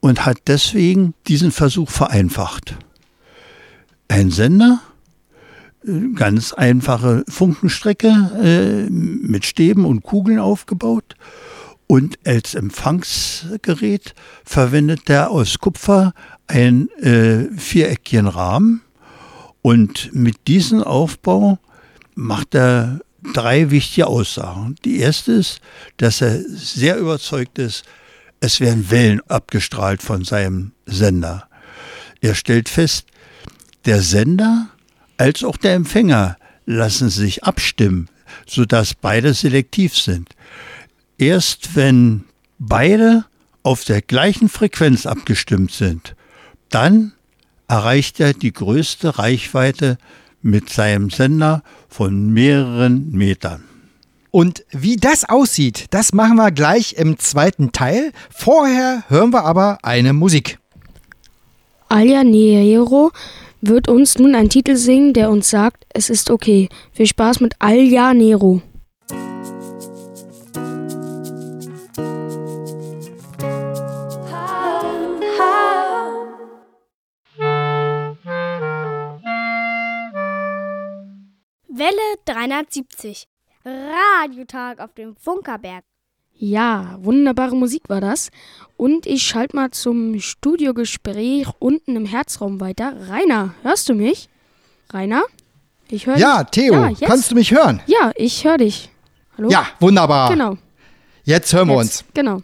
und 0.00 0.24
hat 0.24 0.38
deswegen 0.46 1.14
diesen 1.28 1.52
Versuch 1.52 1.90
vereinfacht. 1.90 2.76
Ein 4.08 4.30
Sender, 4.30 4.80
ganz 6.14 6.52
einfache 6.52 7.24
Funkenstrecke 7.28 8.86
äh, 8.88 8.90
mit 8.90 9.44
Stäben 9.44 9.84
und 9.84 10.02
Kugeln 10.02 10.38
aufgebaut 10.38 11.16
und 11.86 12.18
als 12.26 12.54
Empfangsgerät 12.54 14.14
verwendet 14.44 15.08
er 15.10 15.30
aus 15.30 15.58
Kupfer 15.58 16.12
einen 16.46 16.88
äh, 17.00 17.48
viereckigen 17.56 18.26
Rahmen 18.26 18.82
und 19.62 20.14
mit 20.14 20.46
diesem 20.46 20.82
Aufbau 20.82 21.58
macht 22.14 22.54
er 22.54 23.00
drei 23.32 23.70
wichtige 23.70 24.06
Aussagen. 24.06 24.76
Die 24.84 24.98
erste 24.98 25.32
ist, 25.32 25.60
dass 25.96 26.20
er 26.20 26.38
sehr 26.48 26.98
überzeugt 26.98 27.58
ist, 27.58 27.84
es 28.40 28.60
werden 28.60 28.90
Wellen 28.90 29.22
abgestrahlt 29.28 30.02
von 30.02 30.24
seinem 30.24 30.72
Sender. 30.84 31.48
Er 32.20 32.34
stellt 32.34 32.68
fest, 32.68 33.06
der 33.86 34.02
Sender 34.02 34.68
als 35.16 35.44
auch 35.44 35.56
der 35.56 35.74
Empfänger 35.74 36.36
lassen 36.66 37.08
sich 37.08 37.44
abstimmen, 37.44 38.08
sodass 38.46 38.94
beide 38.94 39.32
selektiv 39.32 39.96
sind. 39.96 40.30
Erst 41.18 41.76
wenn 41.76 42.24
beide 42.58 43.24
auf 43.62 43.84
der 43.84 44.02
gleichen 44.02 44.48
Frequenz 44.48 45.06
abgestimmt 45.06 45.72
sind, 45.72 46.16
dann 46.70 47.12
erreicht 47.68 48.20
er 48.20 48.32
die 48.34 48.52
größte 48.52 49.18
Reichweite 49.18 49.96
mit 50.42 50.68
seinem 50.68 51.10
Sender 51.10 51.62
von 51.88 52.30
mehreren 52.30 53.10
Metern. 53.12 53.64
Und 54.30 54.64
wie 54.70 54.96
das 54.96 55.28
aussieht, 55.28 55.86
das 55.90 56.12
machen 56.12 56.36
wir 56.36 56.50
gleich 56.50 56.94
im 56.94 57.18
zweiten 57.18 57.70
Teil. 57.70 58.12
Vorher 58.30 59.04
hören 59.08 59.32
wir 59.32 59.44
aber 59.44 59.78
eine 59.82 60.12
Musik. 60.12 60.58
Alia 61.88 62.24
Nero 62.24 63.12
wird 63.60 63.88
uns 63.88 64.18
nun 64.18 64.34
einen 64.34 64.48
Titel 64.48 64.74
singen, 64.74 65.12
der 65.12 65.30
uns 65.30 65.50
sagt, 65.50 65.86
es 65.90 66.10
ist 66.10 66.30
okay. 66.30 66.68
Viel 66.92 67.06
Spaß 67.06 67.38
mit 67.38 67.54
Alia 67.60 68.12
Nero. 68.12 68.60
370. 82.24 83.26
Radiotag 83.64 84.80
auf 84.80 84.92
dem 84.94 85.16
Funkerberg. 85.16 85.84
Ja, 86.36 86.98
wunderbare 87.00 87.54
Musik 87.54 87.88
war 87.88 88.00
das. 88.00 88.30
Und 88.76 89.06
ich 89.06 89.22
schalte 89.22 89.54
mal 89.56 89.70
zum 89.70 90.18
Studiogespräch 90.20 91.48
unten 91.60 91.96
im 91.96 92.06
Herzraum 92.06 92.60
weiter. 92.60 92.94
Rainer, 93.08 93.54
hörst 93.62 93.88
du 93.88 93.94
mich? 93.94 94.28
Rainer? 94.92 95.22
Ich 95.88 96.06
höre 96.06 96.16
Ja, 96.16 96.42
dich. 96.44 96.50
Theo, 96.64 96.74
ja, 96.74 96.92
kannst 97.06 97.30
du 97.30 97.34
mich 97.36 97.52
hören? 97.52 97.80
Ja, 97.86 98.10
ich 98.16 98.44
höre 98.44 98.58
dich. 98.58 98.90
Hallo? 99.38 99.48
Ja, 99.48 99.66
wunderbar. 99.80 100.30
Genau. 100.30 100.58
Jetzt 101.24 101.52
hören 101.52 101.68
wir 101.68 101.76
uns. 101.76 102.04
Genau. 102.14 102.42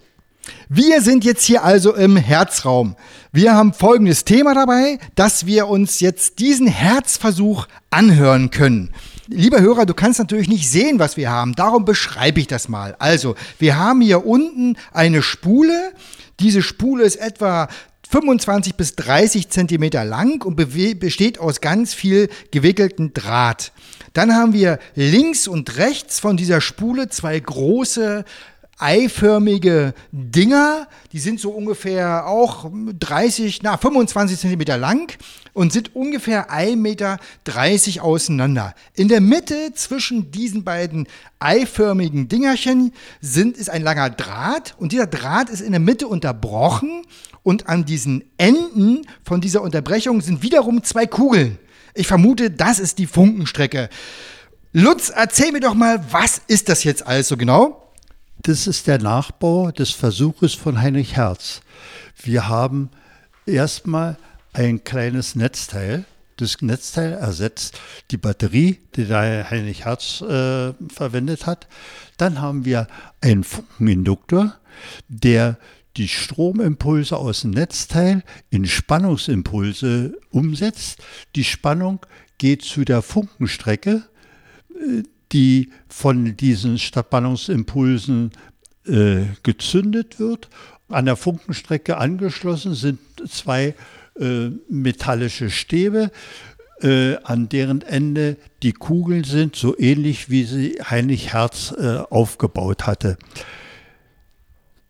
Wir 0.69 1.03
sind 1.03 1.25
jetzt 1.25 1.45
hier 1.45 1.65
also 1.65 1.95
im 1.95 2.17
Herzraum. 2.17 2.97
Wir 3.33 3.55
haben 3.55 3.73
folgendes 3.73 4.25
Thema 4.25 4.55
dabei, 4.55 4.99
dass 5.15 5.47
wir 5.47 5.69
uns 5.69 6.01
jetzt 6.01 6.39
diesen 6.39 6.67
Herzversuch 6.67 7.67
anhören 7.91 8.51
können. 8.51 8.93
Lieber 9.33 9.61
Hörer, 9.61 9.87
du 9.87 9.95
kannst 9.95 10.19
natürlich 10.19 10.49
nicht 10.49 10.69
sehen, 10.69 10.99
was 10.99 11.17
wir 11.17 11.31
haben. 11.31 11.55
Darum 11.55 11.85
beschreibe 11.85 12.41
ich 12.41 12.49
das 12.49 12.69
mal. 12.69 12.97
Also, 12.99 13.37
wir 13.61 13.79
haben 13.79 14.01
hier 14.01 14.27
unten 14.27 14.77
eine 14.93 15.23
Spule. 15.23 15.93
Diese 16.41 16.63
Spule 16.63 17.05
ist 17.05 17.15
etwa 17.15 17.69
25 18.11 18.75
bis 18.75 18.97
30 18.97 19.49
Zentimeter 19.49 20.05
lang 20.05 20.45
und 20.45 20.57
besteht 20.57 21.39
aus 21.39 21.61
ganz 21.61 21.95
viel 21.95 22.29
gewickelten 22.51 23.15
Draht. 23.15 23.71
Dann 24.15 24.35
haben 24.35 24.53
wir 24.53 24.81
links 24.97 25.47
und 25.47 25.77
rechts 25.77 26.19
von 26.19 26.37
dieser 26.37 26.61
Spule 26.61 27.09
zwei 27.09 27.39
große 27.39 28.25
eiförmige 28.81 29.95
Dinger. 30.13 30.89
Die 31.13 31.19
sind 31.19 31.41
so 31.41 31.51
ungefähr 31.51 32.27
auch 32.27 32.71
30, 32.99 33.63
na 33.63 33.77
25 33.77 34.39
Zentimeter 34.39 34.79
lang 34.79 35.17
und 35.53 35.73
sind 35.73 35.95
ungefähr 35.95 36.51
1,30 36.51 36.77
Meter 36.77 37.19
auseinander. 38.01 38.75
In 38.95 39.09
der 39.09 39.21
Mitte 39.21 39.73
zwischen 39.75 40.31
diesen 40.31 40.65
beiden 40.65 41.07
eiförmigen 41.39 42.29
Dingerchen 42.29 42.93
sind, 43.21 43.57
ist 43.57 43.71
ein 43.71 43.83
langer 43.83 44.11
Draht 44.11 44.75
und 44.79 44.93
dieser 44.93 45.07
Draht 45.07 45.51
ist 45.51 45.61
in 45.61 45.73
der 45.73 45.81
Mitte 45.81 46.09
unterbrochen 46.09 47.03
und 47.43 47.69
an 47.69 47.85
diesen 47.85 48.25
Enden 48.37 49.07
von 49.25 49.41
dieser 49.41 49.63
Unterbrechung 49.63 50.21
sind 50.21 50.43
wiederum 50.43 50.83
zwei 50.83 51.07
Kugeln. 51.07 51.59
Ich 51.95 52.07
vermute, 52.07 52.51
das 52.51 52.79
ist 52.79 52.99
die 52.99 53.07
Funkenstrecke. 53.07 53.89
Lutz, 54.73 55.11
erzähl 55.11 55.51
mir 55.51 55.61
doch 55.61 55.75
mal, 55.75 56.05
was 56.13 56.41
ist 56.47 56.69
das 56.69 56.85
jetzt 56.85 57.07
alles 57.07 57.29
so 57.29 57.37
genau? 57.37 57.90
Das 58.43 58.67
ist 58.67 58.87
der 58.87 58.99
Nachbau 58.99 59.71
des 59.71 59.91
Versuches 59.91 60.55
von 60.55 60.81
Heinrich 60.81 61.17
Herz. 61.17 61.61
Wir 62.23 62.49
haben 62.49 62.91
erstmal 63.45 64.17
ein 64.55 64.83
kleines 64.83 65.35
Netzteil. 65.35 66.07
Das 66.37 66.63
Netzteil 66.63 67.13
ersetzt 67.13 67.79
die 68.11 68.17
Batterie, 68.17 68.79
die 68.97 69.05
der 69.05 69.51
Heinrich 69.51 69.85
Herz 69.85 70.23
äh, 70.23 70.73
verwendet 70.89 71.45
hat. 71.45 71.69
Dann 72.17 72.41
haben 72.41 72.65
wir 72.65 72.89
einen 73.21 73.45
Funkeninduktor, 73.45 74.55
der 75.09 75.59
die 75.99 76.09
Stromimpulse 76.09 77.19
aus 77.19 77.43
dem 77.43 77.51
Netzteil 77.51 78.23
in 78.49 78.65
Spannungsimpulse 78.65 80.17
umsetzt. 80.31 81.03
Die 81.37 81.45
Spannung 81.45 82.07
geht 82.39 82.63
zu 82.63 82.87
der 82.87 83.03
Funkenstrecke, 83.03 84.05
äh, 84.71 85.03
die 85.33 85.71
von 85.89 86.37
diesen 86.37 86.79
Spannungsimpulsen 86.79 88.33
äh, 88.87 89.23
gezündet 89.43 90.19
wird. 90.19 90.49
An 90.89 91.07
der 91.07 91.17
Funkenstrecke 91.17 91.99
angeschlossen 91.99 92.75
sind 92.75 92.99
zwei 93.29 93.75
äh, 94.19 94.51
metallische 94.69 95.51
Stäbe, 95.51 96.11
äh, 96.83 97.17
an 97.23 97.49
deren 97.49 97.83
Ende 97.83 98.37
die 98.63 98.73
Kugeln 98.73 99.25
sind, 99.25 99.55
so 99.55 99.79
ähnlich 99.79 100.31
wie 100.31 100.45
sie 100.45 100.79
Heinrich 100.83 101.33
Herz 101.33 101.73
äh, 101.79 101.99
aufgebaut 102.11 102.87
hatte. 102.87 103.19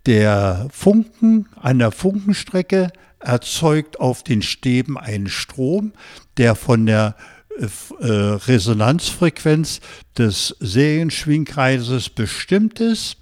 Der 0.06 0.68
Funken 0.72 1.46
an 1.56 1.78
der 1.78 1.90
Funkenstrecke 1.90 2.90
erzeugt 3.18 4.00
auf 4.00 4.22
den 4.22 4.40
Stäben 4.40 4.96
einen 4.96 5.28
Strom, 5.28 5.92
der 6.38 6.54
von 6.54 6.86
der 6.86 7.16
äh, 7.18 7.39
Resonanzfrequenz 7.58 9.80
des 10.16 10.56
Serienschwingkreises 10.60 12.08
bestimmt 12.10 12.80
ist. 12.80 13.16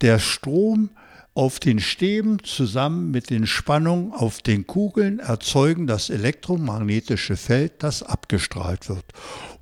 Der 0.00 0.18
Strom 0.18 0.90
auf 1.34 1.58
den 1.58 1.80
Stäben 1.80 2.38
zusammen 2.44 3.10
mit 3.10 3.30
den 3.30 3.46
Spannungen 3.46 4.12
auf 4.12 4.40
den 4.40 4.66
Kugeln 4.66 5.18
erzeugen 5.18 5.88
das 5.88 6.10
elektromagnetische 6.10 7.36
Feld, 7.36 7.82
das 7.82 8.04
abgestrahlt 8.04 8.88
wird. 8.88 9.04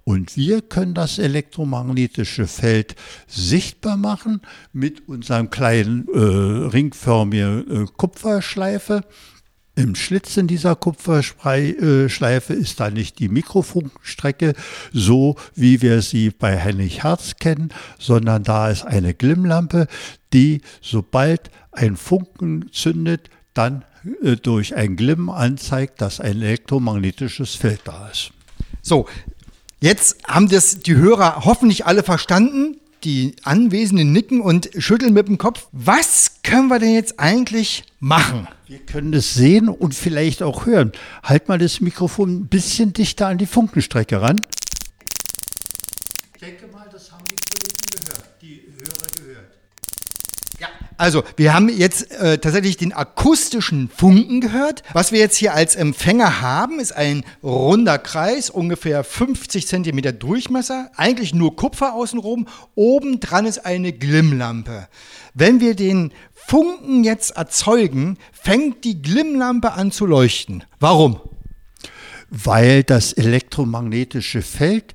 Und 0.04 0.36
wir 0.36 0.62
können 0.62 0.94
das 0.94 1.18
elektromagnetische 1.18 2.46
Feld 2.46 2.96
sichtbar 3.26 3.96
machen 3.96 4.42
mit 4.72 5.08
unserem 5.08 5.48
kleinen 5.48 6.06
äh, 6.12 6.18
ringförmigen 6.18 7.84
äh, 7.84 7.86
Kupferschleife. 7.96 9.04
Im 9.74 9.94
Schlitz 9.94 10.36
in 10.36 10.48
dieser 10.48 10.76
Kupferschleife 10.76 12.52
ist 12.52 12.78
da 12.78 12.90
nicht 12.90 13.18
die 13.18 13.28
Mikrofunkstrecke, 13.28 14.52
so 14.92 15.36
wie 15.54 15.80
wir 15.80 16.02
sie 16.02 16.28
bei 16.28 16.56
Hennig 16.56 17.04
Herz 17.04 17.36
kennen, 17.40 17.70
sondern 17.98 18.42
da 18.42 18.68
ist 18.68 18.84
eine 18.84 19.14
Glimmlampe, 19.14 19.86
die 20.34 20.60
sobald 20.82 21.50
ein 21.70 21.96
Funken 21.96 22.70
zündet, 22.70 23.30
dann 23.54 23.84
äh, 24.22 24.36
durch 24.36 24.76
ein 24.76 24.96
Glimm 24.96 25.30
anzeigt, 25.30 26.02
dass 26.02 26.20
ein 26.20 26.42
elektromagnetisches 26.42 27.54
Feld 27.54 27.80
da 27.84 28.08
ist. 28.08 28.32
So, 28.82 29.08
jetzt 29.80 30.18
haben 30.26 30.50
das 30.50 30.80
die 30.80 30.96
Hörer 30.96 31.46
hoffentlich 31.46 31.86
alle 31.86 32.02
verstanden. 32.02 32.76
Die 33.04 33.34
Anwesenden 33.42 34.12
nicken 34.12 34.40
und 34.40 34.70
schütteln 34.78 35.12
mit 35.12 35.26
dem 35.26 35.36
Kopf. 35.36 35.66
Was 35.72 36.42
können 36.44 36.68
wir 36.68 36.78
denn 36.78 36.94
jetzt 36.94 37.18
eigentlich 37.18 37.82
machen? 37.98 38.46
Wir 38.68 38.78
können 38.78 39.12
es 39.12 39.34
sehen 39.34 39.68
und 39.68 39.92
vielleicht 39.94 40.40
auch 40.42 40.66
hören. 40.66 40.92
Halt 41.24 41.48
mal 41.48 41.58
das 41.58 41.80
Mikrofon 41.80 42.42
ein 42.42 42.46
bisschen 42.46 42.92
dichter 42.92 43.26
an 43.26 43.38
die 43.38 43.46
Funkenstrecke 43.46 44.22
ran. 44.22 44.40
Ich 46.34 46.40
denke 46.40 46.68
mal, 46.68 46.88
das 46.92 47.10
haben 47.10 47.24
die 47.30 47.36
Kollegen 47.36 47.80
gehört, 47.90 48.24
die 48.40 48.62
Hörer 48.78 49.10
gehört. 49.16 49.52
Ja, 50.60 50.68
also 50.98 51.22
wir 51.36 51.54
haben 51.54 51.68
jetzt 51.68 52.10
äh, 52.12 52.38
tatsächlich 52.38 52.76
den 52.76 52.92
akustischen 52.92 53.88
Funken 53.88 54.40
gehört. 54.40 54.82
Was 54.92 55.12
wir 55.12 55.18
jetzt 55.18 55.36
hier 55.36 55.54
als 55.54 55.76
Empfänger 55.76 56.40
haben, 56.40 56.80
ist 56.80 56.92
ein 56.92 57.24
runder 57.42 57.98
Kreis, 57.98 58.50
ungefähr 58.50 59.04
50 59.04 59.66
cm 59.66 60.18
Durchmesser, 60.18 60.90
eigentlich 60.96 61.34
nur 61.34 61.56
Kupfer 61.56 61.94
außenrum. 61.94 62.46
Oben 62.74 63.20
dran 63.20 63.46
ist 63.46 63.64
eine 63.64 63.92
Glimmlampe. 63.92 64.88
Wenn 65.34 65.60
wir 65.60 65.74
den 65.74 66.12
Funken 66.34 67.04
jetzt 67.04 67.36
erzeugen, 67.36 68.18
fängt 68.32 68.84
die 68.84 69.00
Glimmlampe 69.00 69.72
an 69.72 69.92
zu 69.92 70.06
leuchten. 70.06 70.64
Warum? 70.80 71.20
Weil 72.30 72.82
das 72.82 73.12
elektromagnetische 73.12 74.42
Feld 74.42 74.94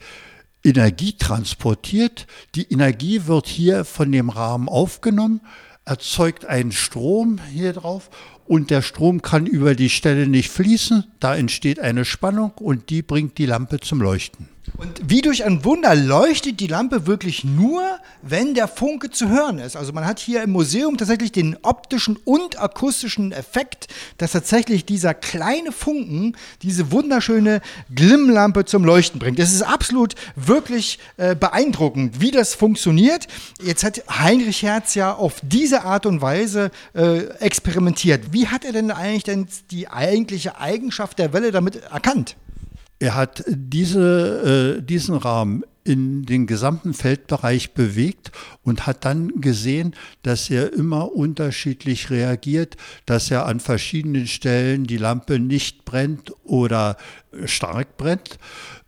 Energie 0.64 1.14
transportiert. 1.14 2.28
Die 2.56 2.72
Energie 2.72 3.26
wird 3.26 3.48
hier 3.48 3.86
von 3.86 4.12
dem 4.12 4.30
Rahmen 4.30 4.68
aufgenommen, 4.68 5.42
erzeugt 5.88 6.45
einen 6.45 6.71
Strom 6.71 7.39
hier 7.52 7.73
drauf 7.73 8.10
und 8.45 8.69
der 8.69 8.82
Strom 8.82 9.21
kann 9.21 9.45
über 9.45 9.76
die 9.76 9.89
Stelle 9.89 10.28
nicht 10.28 10.50
fließen. 10.50 11.06
Da 11.19 11.36
entsteht 11.36 11.80
eine 11.80 12.06
Spannung 12.06 12.52
und 12.52 12.89
die 12.89 13.02
bringt 13.02 13.38
die 13.38 13.45
Lampe 13.45 13.80
zum 13.80 14.02
Leuchten. 14.02 14.50
Und 14.76 15.10
wie 15.10 15.22
durch 15.22 15.44
ein 15.44 15.64
Wunder 15.64 15.96
leuchtet 15.96 16.60
die 16.60 16.68
Lampe 16.68 17.08
wirklich 17.08 17.44
nur, 17.44 17.84
wenn 18.22 18.54
der 18.54 18.68
Funke 18.68 19.10
zu 19.10 19.30
hören 19.30 19.60
ist. 19.60 19.76
Also 19.76 19.94
man 19.94 20.06
hat 20.06 20.20
hier 20.20 20.44
im 20.44 20.52
Museum 20.52 20.98
tatsächlich 20.98 21.32
den 21.32 21.58
optischen 21.64 22.18
und 22.26 22.62
akustischen 22.62 23.32
Effekt, 23.32 23.88
dass 24.18 24.34
tatsächlich 24.34 24.86
dieser 24.86 25.14
kleine 25.14 25.72
Funken 25.72 26.36
diese 26.62 26.92
wunderschöne 26.92 27.62
Glimmlampe 27.94 28.66
zum 28.66 28.84
Leuchten 28.84 29.20
bringt. 29.20 29.40
Das 29.40 29.52
ist 29.52 29.64
absolut 29.64 30.16
wirklich 30.36 31.00
äh, 31.18 31.36
beeindruckend, 31.36 32.22
wie 32.22 32.32
das 32.32 32.54
funktioniert. 32.54 33.28
Jetzt 33.64 33.84
hat 33.84 34.04
Heinrich 34.10 34.64
Herz 34.64 34.94
ja 34.96 35.14
auf 35.14 35.42
diese 35.42 35.86
Art 35.86 36.06
und 36.06 36.22
Weise 36.22 36.72
äh, 36.94 37.26
experimentiert. 37.40 38.32
Wie 38.32 38.48
hat 38.48 38.64
er 38.64 38.74
denn 38.74 38.92
eigentlich 38.92 39.24
denn 39.24 39.48
die 39.72 39.88
eigentliche 39.88 40.60
Eigenschaft 40.60 41.18
der 41.18 41.34
Welle 41.34 41.52
damit 41.52 41.78
erkannt? 41.78 42.36
Er 43.00 43.16
hat 43.16 43.44
diese, 43.48 44.78
äh, 44.80 44.82
diesen 44.82 45.16
Rahmen 45.16 45.64
in 45.88 46.26
den 46.26 46.48
gesamten 46.48 46.94
Feldbereich 46.94 47.72
bewegt 47.74 48.32
und 48.64 48.86
hat 48.86 49.06
dann 49.06 49.40
gesehen, 49.40 49.96
dass 50.22 50.50
er 50.50 50.74
immer 50.74 51.14
unterschiedlich 51.14 52.10
reagiert, 52.10 52.76
dass 53.06 53.32
er 53.32 53.46
an 53.46 53.62
verschiedenen 53.62 54.28
Stellen 54.28 54.84
die 54.84 54.98
Lampe 54.98 55.40
nicht 55.40 55.86
brennt 55.86 56.34
oder 56.44 56.98
stark 57.46 57.96
brennt. 57.96 58.38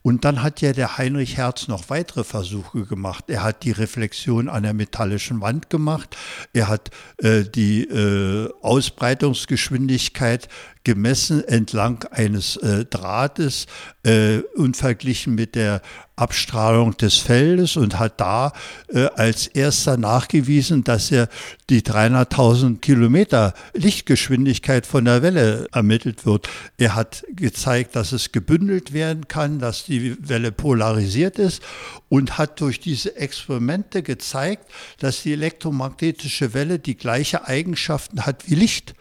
Und 0.01 0.23
dann 0.23 0.41
hat 0.41 0.61
ja 0.61 0.71
der 0.71 0.97
Heinrich 0.97 1.37
Herz 1.37 1.67
noch 1.67 1.89
weitere 1.89 2.23
Versuche 2.23 2.85
gemacht. 2.85 3.25
Er 3.27 3.43
hat 3.43 3.63
die 3.63 3.71
Reflexion 3.71 4.47
an 4.47 4.63
der 4.63 4.73
metallischen 4.73 5.41
Wand 5.41 5.69
gemacht. 5.69 6.15
Er 6.53 6.69
hat 6.69 6.89
äh, 7.17 7.43
die 7.43 7.83
äh, 7.83 8.49
Ausbreitungsgeschwindigkeit 8.61 10.47
gemessen 10.83 11.43
entlang 11.43 12.05
eines 12.11 12.55
äh, 12.57 12.85
Drahtes 12.85 13.67
äh, 14.03 14.39
und 14.55 14.77
verglichen 14.77 15.35
mit 15.35 15.55
der 15.55 15.81
Abstrahlung 16.19 16.95
des 16.97 17.17
Feldes 17.17 17.77
und 17.77 17.99
hat 17.99 18.19
da 18.19 18.53
äh, 18.87 19.05
als 19.15 19.47
erster 19.47 19.97
nachgewiesen, 19.97 20.83
dass 20.83 21.11
er 21.11 21.29
die 21.69 21.81
300.000 21.81 22.79
Kilometer 22.79 23.53
Lichtgeschwindigkeit 23.73 24.85
von 24.85 25.05
der 25.05 25.21
Welle 25.21 25.67
ermittelt 25.71 26.25
wird. 26.25 26.49
Er 26.77 26.95
hat 26.95 27.23
gezeigt, 27.29 27.95
dass 27.95 28.11
es 28.11 28.31
gebündelt 28.31 28.93
werden 28.93 29.27
kann, 29.27 29.59
dass 29.59 29.85
die 29.85 30.15
Welle 30.27 30.51
polarisiert 30.51 31.39
ist 31.39 31.61
und 32.09 32.37
hat 32.37 32.59
durch 32.61 32.79
diese 32.79 33.15
Experimente 33.15 34.03
gezeigt, 34.03 34.69
dass 34.99 35.23
die 35.23 35.33
elektromagnetische 35.33 36.53
Welle 36.53 36.79
die 36.79 36.97
gleiche 36.97 37.47
Eigenschaften 37.47 38.25
hat 38.25 38.49
wie 38.49 38.55
Licht 38.55 38.95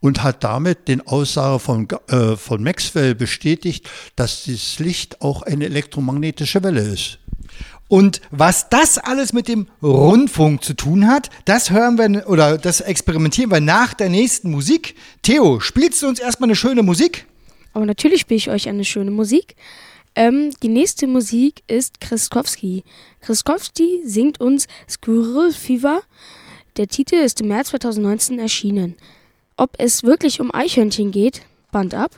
und 0.00 0.22
hat 0.22 0.42
damit 0.44 0.88
den 0.88 1.06
Aussage 1.06 1.58
von, 1.58 1.88
äh, 2.08 2.36
von 2.36 2.62
Maxwell 2.62 3.14
bestätigt, 3.14 3.88
dass 4.16 4.44
das 4.44 4.78
Licht 4.78 5.20
auch 5.20 5.42
eine 5.42 5.66
elektromagnetische 5.66 6.62
Welle 6.62 6.80
ist. 6.80 7.18
Und 7.88 8.20
was 8.30 8.68
das 8.68 8.98
alles 8.98 9.32
mit 9.32 9.48
dem 9.48 9.66
Rundfunk 9.82 10.62
zu 10.62 10.74
tun 10.74 11.08
hat, 11.08 11.28
das 11.44 11.70
hören 11.70 11.98
wir 11.98 12.28
oder 12.28 12.56
das 12.56 12.80
experimentieren 12.80 13.50
wir 13.50 13.60
nach 13.60 13.94
der 13.94 14.08
nächsten 14.08 14.50
Musik. 14.50 14.94
Theo, 15.22 15.58
spielst 15.58 16.00
du 16.02 16.08
uns 16.08 16.20
erstmal 16.20 16.48
eine 16.48 16.56
schöne 16.56 16.84
Musik? 16.84 17.26
Aber 17.72 17.86
natürlich 17.86 18.20
spiele 18.20 18.38
ich 18.38 18.48
euch 18.48 18.68
eine 18.68 18.84
schöne 18.84 19.10
Musik. 19.10 19.56
Ähm, 20.14 20.52
die 20.62 20.68
nächste 20.68 21.08
Musik 21.08 21.62
ist 21.66 22.00
Kriskowski. 22.00 22.84
Kriskowski 23.22 24.02
singt 24.04 24.40
uns 24.40 24.68
Squirrel 24.88 25.52
Fever. 25.52 26.00
Der 26.76 26.86
Titel 26.86 27.16
ist 27.16 27.40
im 27.40 27.48
März 27.48 27.70
2019 27.70 28.38
erschienen. 28.38 28.96
Ob 29.60 29.74
es 29.76 30.04
wirklich 30.04 30.40
um 30.40 30.54
Eichhörnchen 30.54 31.10
geht, 31.10 31.42
Band 31.70 31.94
ab. 31.94 32.12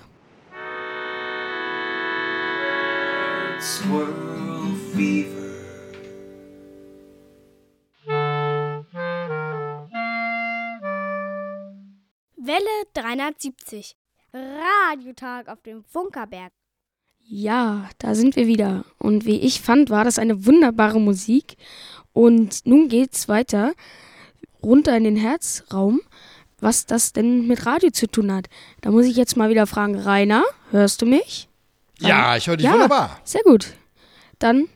Fever. 4.92 5.26
Welle 12.36 12.62
370. 12.94 13.96
Radiotag 14.32 15.48
auf 15.48 15.60
dem 15.62 15.82
Funkerberg. 15.82 16.52
Ja, 17.18 17.90
da 17.98 18.14
sind 18.14 18.36
wir 18.36 18.46
wieder. 18.46 18.84
Und 19.00 19.26
wie 19.26 19.40
ich 19.40 19.60
fand, 19.60 19.90
war 19.90 20.04
das 20.04 20.20
eine 20.20 20.46
wunderbare 20.46 21.00
Musik. 21.00 21.56
Und 22.12 22.64
nun 22.66 22.88
geht's 22.88 23.28
weiter 23.28 23.72
runter 24.62 24.96
in 24.96 25.02
den 25.02 25.16
Herzraum 25.16 26.02
was 26.62 26.86
das 26.86 27.12
denn 27.12 27.46
mit 27.46 27.66
Radio 27.66 27.90
zu 27.90 28.06
tun 28.06 28.32
hat. 28.32 28.48
Da 28.80 28.90
muss 28.90 29.06
ich 29.06 29.16
jetzt 29.16 29.36
mal 29.36 29.50
wieder 29.50 29.66
fragen, 29.66 29.98
Rainer, 29.98 30.44
hörst 30.70 31.02
du 31.02 31.06
mich? 31.06 31.48
Ja, 31.98 32.36
ich 32.36 32.46
höre 32.46 32.56
dich 32.56 32.66
ja, 32.66 32.72
wunderbar. 32.72 33.20
Sehr 33.24 33.42
gut. 33.42 33.74
Dann 34.38 34.68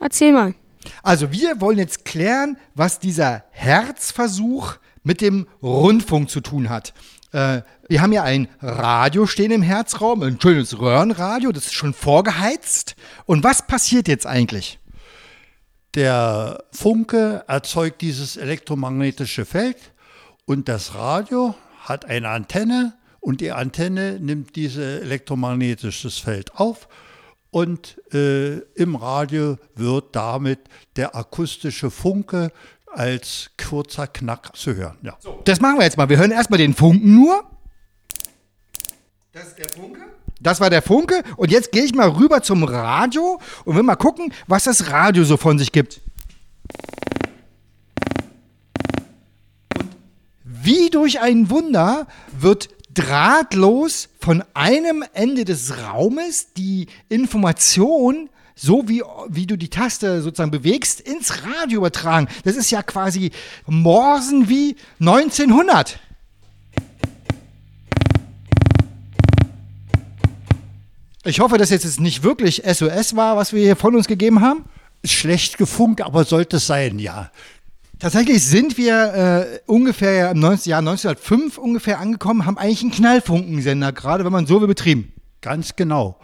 erzähl 0.00 0.32
mal. 0.32 0.54
Also 1.02 1.32
wir 1.32 1.60
wollen 1.60 1.78
jetzt 1.78 2.04
klären, 2.04 2.56
was 2.74 2.98
dieser 2.98 3.44
Herzversuch 3.50 4.74
mit 5.02 5.20
dem 5.20 5.46
Rundfunk 5.62 6.28
zu 6.30 6.40
tun 6.40 6.68
hat. 6.68 6.92
Äh, 7.32 7.62
wir 7.88 8.00
haben 8.00 8.12
ja 8.12 8.22
ein 8.22 8.48
Radio 8.60 9.26
stehen 9.26 9.50
im 9.50 9.62
Herzraum, 9.62 10.22
ein 10.22 10.40
schönes 10.40 10.78
Röhrenradio, 10.78 11.52
das 11.52 11.66
ist 11.66 11.74
schon 11.74 11.94
vorgeheizt. 11.94 12.96
Und 13.26 13.44
was 13.44 13.66
passiert 13.66 14.08
jetzt 14.08 14.26
eigentlich? 14.26 14.78
Der 15.94 16.64
Funke 16.72 17.44
erzeugt 17.48 18.00
dieses 18.02 18.36
elektromagnetische 18.36 19.44
Feld 19.44 19.76
und 20.48 20.66
das 20.66 20.94
Radio 20.94 21.54
hat 21.80 22.06
eine 22.06 22.30
Antenne 22.30 22.94
und 23.20 23.42
die 23.42 23.52
Antenne 23.52 24.18
nimmt 24.18 24.56
dieses 24.56 25.02
elektromagnetisches 25.02 26.16
Feld 26.16 26.54
auf 26.54 26.88
und 27.50 28.00
äh, 28.14 28.60
im 28.74 28.96
Radio 28.96 29.58
wird 29.74 30.16
damit 30.16 30.60
der 30.96 31.14
akustische 31.14 31.90
Funke 31.90 32.50
als 32.86 33.50
kurzer 33.62 34.06
Knack 34.06 34.56
zu 34.56 34.74
hören. 34.74 34.96
Ja. 35.02 35.18
So, 35.20 35.38
das 35.44 35.60
machen 35.60 35.80
wir 35.80 35.84
jetzt 35.84 35.98
mal. 35.98 36.08
Wir 36.08 36.16
hören 36.16 36.30
erstmal 36.30 36.58
den 36.58 36.72
Funken 36.72 37.14
nur. 37.14 37.44
Das 39.32 39.48
ist 39.48 39.58
der 39.58 39.68
Funke. 39.68 40.00
Das 40.40 40.60
war 40.60 40.70
der 40.70 40.80
Funke. 40.80 41.24
Und 41.36 41.50
jetzt 41.50 41.72
gehe 41.72 41.84
ich 41.84 41.94
mal 41.94 42.08
rüber 42.08 42.40
zum 42.40 42.64
Radio 42.64 43.38
und 43.66 43.76
will 43.76 43.82
mal 43.82 43.96
gucken, 43.96 44.32
was 44.46 44.64
das 44.64 44.90
Radio 44.90 45.24
so 45.24 45.36
von 45.36 45.58
sich 45.58 45.72
gibt. 45.72 46.00
Wie 50.68 50.90
durch 50.90 51.18
ein 51.20 51.48
Wunder 51.48 52.06
wird 52.38 52.68
drahtlos 52.92 54.10
von 54.20 54.44
einem 54.52 55.02
Ende 55.14 55.46
des 55.46 55.82
Raumes 55.82 56.52
die 56.52 56.88
Information 57.08 58.28
so 58.54 58.86
wie, 58.86 59.02
wie 59.30 59.46
du 59.46 59.56
die 59.56 59.70
Taste 59.70 60.20
sozusagen 60.20 60.50
bewegst, 60.50 61.00
ins 61.00 61.42
Radio 61.42 61.78
übertragen. 61.78 62.28
Das 62.44 62.54
ist 62.54 62.70
ja 62.70 62.82
quasi 62.82 63.30
Morsen 63.66 64.50
wie 64.50 64.76
1900. 65.00 65.98
Ich 71.24 71.40
hoffe, 71.40 71.56
dass 71.56 71.70
jetzt 71.70 71.98
nicht 71.98 72.22
wirklich 72.22 72.64
SOS 72.66 73.16
war, 73.16 73.38
was 73.38 73.54
wir 73.54 73.62
hier 73.62 73.76
von 73.76 73.96
uns 73.96 74.06
gegeben 74.06 74.42
haben. 74.42 74.66
Schlecht 75.02 75.56
gefunkt, 75.56 76.02
aber 76.02 76.24
sollte 76.24 76.56
es 76.58 76.66
sein, 76.66 76.98
ja. 76.98 77.30
Tatsächlich 77.98 78.46
sind 78.46 78.78
wir 78.78 79.14
äh, 79.14 79.60
ungefähr 79.66 80.30
im 80.30 80.38
19, 80.38 80.70
Jahr 80.70 80.78
1905 80.78 81.58
ungefähr 81.58 81.98
angekommen, 81.98 82.46
haben 82.46 82.56
eigentlich 82.56 82.82
einen 82.82 82.92
Knallfunkensender, 82.92 83.92
gerade 83.92 84.24
wenn 84.24 84.30
man 84.30 84.46
so 84.46 84.60
will, 84.60 84.68
betrieben. 84.68 85.12
Ganz 85.40 85.74
genau. 85.74 86.20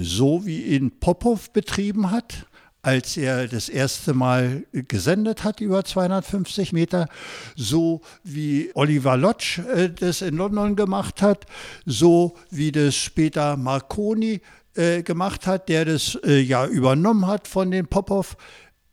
So 0.00 0.44
wie 0.44 0.62
ihn 0.62 0.98
Popov 0.98 1.52
betrieben 1.52 2.10
hat, 2.10 2.46
als 2.82 3.16
er 3.16 3.46
das 3.46 3.68
erste 3.68 4.12
Mal 4.12 4.64
gesendet 4.72 5.44
hat 5.44 5.60
über 5.60 5.84
250 5.84 6.72
Meter, 6.72 7.08
so 7.54 8.00
wie 8.24 8.72
Oliver 8.74 9.16
Lodge 9.16 9.62
äh, 9.72 9.90
das 9.90 10.20
in 10.20 10.36
London 10.36 10.74
gemacht 10.74 11.22
hat, 11.22 11.46
so 11.86 12.34
wie 12.50 12.72
das 12.72 12.96
später 12.96 13.56
Marconi 13.56 14.40
äh, 14.74 15.04
gemacht 15.04 15.46
hat, 15.46 15.68
der 15.68 15.84
das 15.84 16.18
äh, 16.24 16.40
ja 16.40 16.66
übernommen 16.66 17.28
hat 17.28 17.46
von 17.46 17.70
den 17.70 17.86
Popov. 17.86 18.36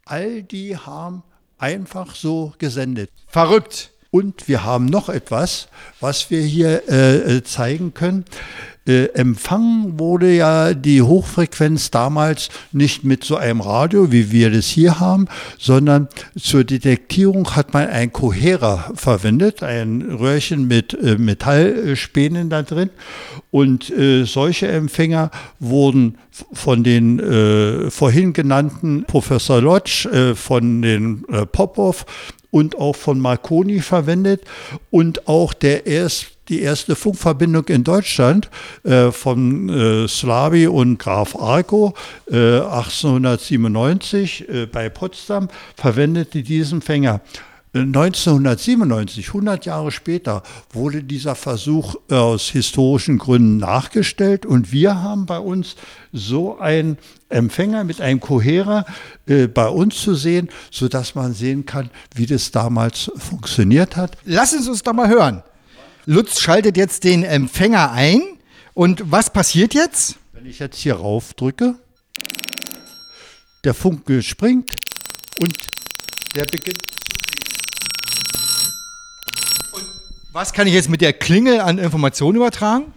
All 0.05 0.43
die 0.43 0.77
haben 0.77 1.23
einfach 1.65 2.13
so 2.13 2.54
gesendet. 2.60 3.10
Verrückt. 3.28 3.89
Und 4.12 4.47
wir 4.47 4.63
haben 4.63 4.86
noch 4.86 5.10
etwas, 5.10 5.67
was 5.99 6.30
wir 6.30 6.41
hier 6.41 6.88
äh, 6.88 7.38
äh, 7.38 7.43
zeigen 7.43 7.95
können. 7.95 8.23
Äh, 8.88 9.06
empfangen 9.13 9.98
wurde 10.00 10.32
ja 10.32 10.76
die 10.76 11.02
Hochfrequenz 11.02 11.89
damals 11.89 12.50
nicht 12.71 13.04
mit 13.04 13.24
so 13.24 13.36
einem 13.36 13.62
Radio, 13.62 14.12
wie 14.12 14.32
wir 14.32 14.52
das 14.52 14.67
hier 14.67 15.00
haben, 15.00 15.28
sondern 15.58 16.08
zur 16.39 16.63
Detektierung 16.63 17.56
hat 17.56 17.74
man 17.74 17.88
ein 17.88 18.13
Kohärer 18.13 18.91
verwendet, 18.93 19.63
ein 19.63 20.04
Röhrchen 20.04 20.67
mit 20.67 20.93
äh, 20.93 21.17
Metallspänen 21.17 22.52
da 22.52 22.62
drin. 22.62 22.91
Und 23.50 23.89
äh, 23.89 24.26
solche 24.26 24.67
Empfänger 24.67 25.32
wurden 25.60 26.19
von 26.54 26.84
den 26.84 27.19
äh, 27.19 27.89
vorhin 27.89 28.34
genannten 28.34 29.06
Professor 29.06 29.62
Lodge, 29.62 30.10
äh, 30.12 30.36
von 30.36 30.82
den 30.82 31.26
äh, 31.30 31.45
Popov 31.48 32.06
und 32.52 32.78
auch 32.78 32.95
von 32.95 33.19
Marconi 33.19 33.80
verwendet 33.80 34.43
und 34.91 35.28
auch 35.28 35.54
der 35.54 35.88
erst 35.88 36.35
die 36.49 36.62
erste 36.62 36.95
Funkverbindung 36.95 37.65
in 37.67 37.84
Deutschland 37.84 38.49
äh, 38.84 39.12
von 39.12 39.69
äh, 39.69 40.08
Slavi 40.08 40.67
und 40.67 40.97
Graf 40.99 41.36
Arco 41.36 41.93
äh, 42.31 42.60
1897 42.60 44.49
äh, 44.49 44.65
bei 44.65 44.89
Potsdam 44.89 45.49
verwendete 45.75 46.43
diesen 46.43 46.81
Fänger. 46.81 47.21
1997, 47.75 49.27
100 49.27 49.65
Jahre 49.65 49.91
später, 49.91 50.43
wurde 50.71 51.03
dieser 51.03 51.36
Versuch 51.36 51.95
aus 52.10 52.49
historischen 52.49 53.17
Gründen 53.17 53.58
nachgestellt 53.58 54.45
und 54.45 54.71
wir 54.71 55.01
haben 55.01 55.25
bei 55.25 55.39
uns 55.39 55.75
so 56.13 56.58
einen 56.58 56.97
Empfänger 57.27 57.84
mit 57.84 57.99
einem 57.99 58.21
Kohärer 58.21 58.86
äh, 59.27 59.47
bei 59.47 59.67
uns 59.67 60.01
zu 60.01 60.15
sehen, 60.15 60.49
sodass 60.71 61.15
man 61.15 61.34
sehen 61.34 61.65
kann, 61.65 61.89
wie 62.13 62.25
das 62.25 62.51
damals 62.51 63.12
funktioniert 63.17 63.97
hat. 63.97 64.17
Lass 64.23 64.53
uns 64.53 64.69
uns 64.69 64.84
doch 64.84 64.93
mal 64.93 65.10
hören. 65.10 65.43
Lutz 66.07 66.39
schaltet 66.39 66.77
jetzt 66.77 67.03
den 67.03 67.23
Empfänger 67.23 67.91
ein 67.91 68.21
und 68.75 69.11
was 69.11 69.31
passiert 69.31 69.73
jetzt? 69.73 70.17
Wenn 70.33 70.45
ich 70.45 70.59
jetzt 70.59 70.77
hier 70.77 70.97
rauf 70.97 71.33
drücke, 71.33 71.75
der 73.63 73.73
Funke 73.73 74.21
springt 74.21 74.75
und 75.39 75.57
der 76.35 76.45
beginnt 76.45 76.77
Was 80.31 80.53
kann 80.53 80.67
ich 80.67 80.73
jetzt 80.73 80.89
mit 80.89 81.01
der 81.01 81.13
Klingel 81.13 81.59
an 81.59 81.79
Informationen 81.79 82.35
übertragen? 82.35 82.93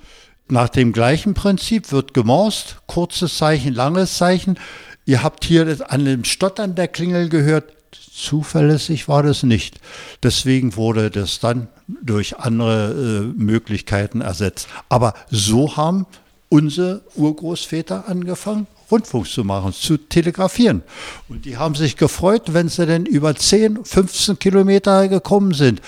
Nach 0.48 0.68
dem 0.68 0.92
gleichen 0.92 1.32
Prinzip 1.32 1.92
wird 1.92 2.12
gemorst, 2.12 2.76
kurzes 2.86 3.38
Zeichen, 3.38 3.72
langes 3.72 4.18
Zeichen. 4.18 4.58
Ihr 5.06 5.22
habt 5.22 5.44
hier 5.46 5.78
an 5.90 6.04
dem 6.04 6.24
Stottern 6.24 6.74
der 6.74 6.88
Klingel 6.88 7.30
gehört, 7.30 7.72
zuverlässig 7.92 9.08
war 9.08 9.22
das 9.22 9.42
nicht. 9.42 9.80
Deswegen 10.22 10.76
wurde 10.76 11.10
das 11.10 11.40
dann 11.40 11.68
durch 12.02 12.38
andere 12.38 12.90
äh, 12.90 13.40
Möglichkeiten 13.40 14.20
ersetzt. 14.20 14.68
Aber 14.88 15.14
so 15.30 15.76
haben 15.76 16.06
unsere 16.48 17.02
Urgroßväter 17.14 18.08
angefangen, 18.08 18.66
Rundfunk 18.90 19.28
zu 19.28 19.44
machen, 19.44 19.72
zu 19.72 19.98
telegrafieren. 19.98 20.82
Und 21.28 21.44
die 21.44 21.58
haben 21.58 21.74
sich 21.74 21.96
gefreut, 21.96 22.54
wenn 22.54 22.68
sie 22.68 22.86
denn 22.86 23.04
über 23.04 23.34
10, 23.34 23.84
15 23.84 24.38
Kilometer 24.38 25.08
gekommen 25.08 25.52
sind. 25.52 25.82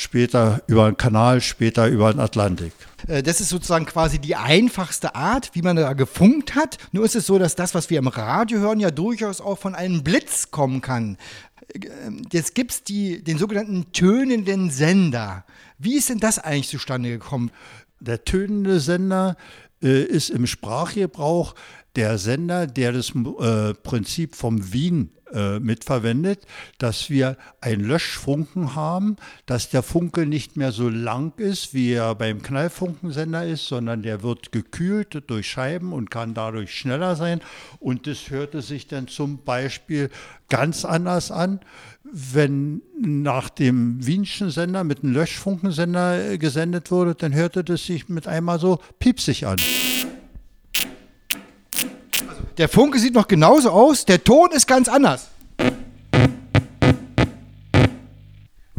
Später 0.00 0.62
über 0.66 0.90
den 0.90 0.96
Kanal, 0.96 1.42
später 1.42 1.86
über 1.86 2.10
den 2.10 2.20
Atlantik. 2.20 2.72
Äh, 3.06 3.22
das 3.22 3.42
ist 3.42 3.50
sozusagen 3.50 3.84
quasi 3.84 4.18
die 4.18 4.34
einfachste 4.34 5.14
Art, 5.14 5.50
wie 5.52 5.60
man 5.60 5.76
da 5.76 5.92
gefunkt 5.92 6.54
hat. 6.54 6.78
Nur 6.92 7.04
ist 7.04 7.16
es 7.16 7.26
so, 7.26 7.38
dass 7.38 7.54
das, 7.54 7.74
was 7.74 7.90
wir 7.90 7.98
im 7.98 8.08
Radio 8.08 8.60
hören, 8.60 8.80
ja 8.80 8.90
durchaus 8.90 9.42
auch 9.42 9.58
von 9.58 9.74
einem 9.74 10.02
Blitz 10.02 10.50
kommen 10.50 10.80
kann. 10.80 11.18
Äh, 11.74 11.82
jetzt 12.32 12.54
gibt 12.54 12.70
es 12.70 12.82
den 12.82 13.36
sogenannten 13.36 13.92
tönenden 13.92 14.70
Sender. 14.70 15.44
Wie 15.76 15.98
ist 15.98 16.08
denn 16.08 16.18
das 16.18 16.38
eigentlich 16.38 16.68
zustande 16.68 17.10
gekommen? 17.10 17.50
Der 18.00 18.24
tönende 18.24 18.80
Sender 18.80 19.36
äh, 19.82 20.02
ist 20.02 20.30
im 20.30 20.46
Sprachgebrauch 20.46 21.54
der 21.96 22.18
Sender, 22.18 22.66
der 22.66 22.92
das 22.92 23.12
äh, 23.14 23.74
Prinzip 23.74 24.36
vom 24.36 24.72
Wien 24.72 25.10
äh, 25.32 25.60
mitverwendet, 25.60 26.46
dass 26.78 27.10
wir 27.10 27.36
ein 27.60 27.80
Löschfunken 27.80 28.74
haben, 28.74 29.16
dass 29.46 29.70
der 29.70 29.82
Funke 29.82 30.26
nicht 30.26 30.56
mehr 30.56 30.72
so 30.72 30.88
lang 30.88 31.38
ist, 31.38 31.72
wie 31.72 31.92
er 31.92 32.14
beim 32.14 32.42
Knallfunkensender 32.42 33.46
ist, 33.46 33.66
sondern 33.66 34.02
der 34.02 34.22
wird 34.22 34.52
gekühlt 34.52 35.22
durch 35.28 35.48
Scheiben 35.48 35.92
und 35.92 36.10
kann 36.10 36.34
dadurch 36.34 36.74
schneller 36.74 37.16
sein. 37.16 37.40
Und 37.78 38.06
das 38.06 38.30
hörte 38.30 38.60
sich 38.62 38.86
dann 38.88 39.06
zum 39.06 39.44
Beispiel 39.44 40.10
ganz 40.48 40.84
anders 40.84 41.30
an, 41.30 41.60
wenn 42.02 42.82
nach 42.98 43.50
dem 43.50 44.04
Wienschen 44.04 44.50
Sender 44.50 44.84
mit 44.84 45.04
einem 45.04 45.12
Löschfunkensender 45.12 46.32
äh, 46.32 46.38
gesendet 46.38 46.90
wurde, 46.90 47.14
dann 47.14 47.34
hörte 47.34 47.62
das 47.62 47.86
sich 47.86 48.08
mit 48.08 48.26
einmal 48.26 48.58
so 48.58 48.80
piepsig 48.98 49.46
an. 49.46 49.58
Der 52.58 52.68
Funke 52.68 52.98
sieht 52.98 53.14
noch 53.14 53.28
genauso 53.28 53.70
aus, 53.70 54.04
der 54.04 54.22
Ton 54.22 54.50
ist 54.52 54.66
ganz 54.66 54.88
anders. 54.88 55.28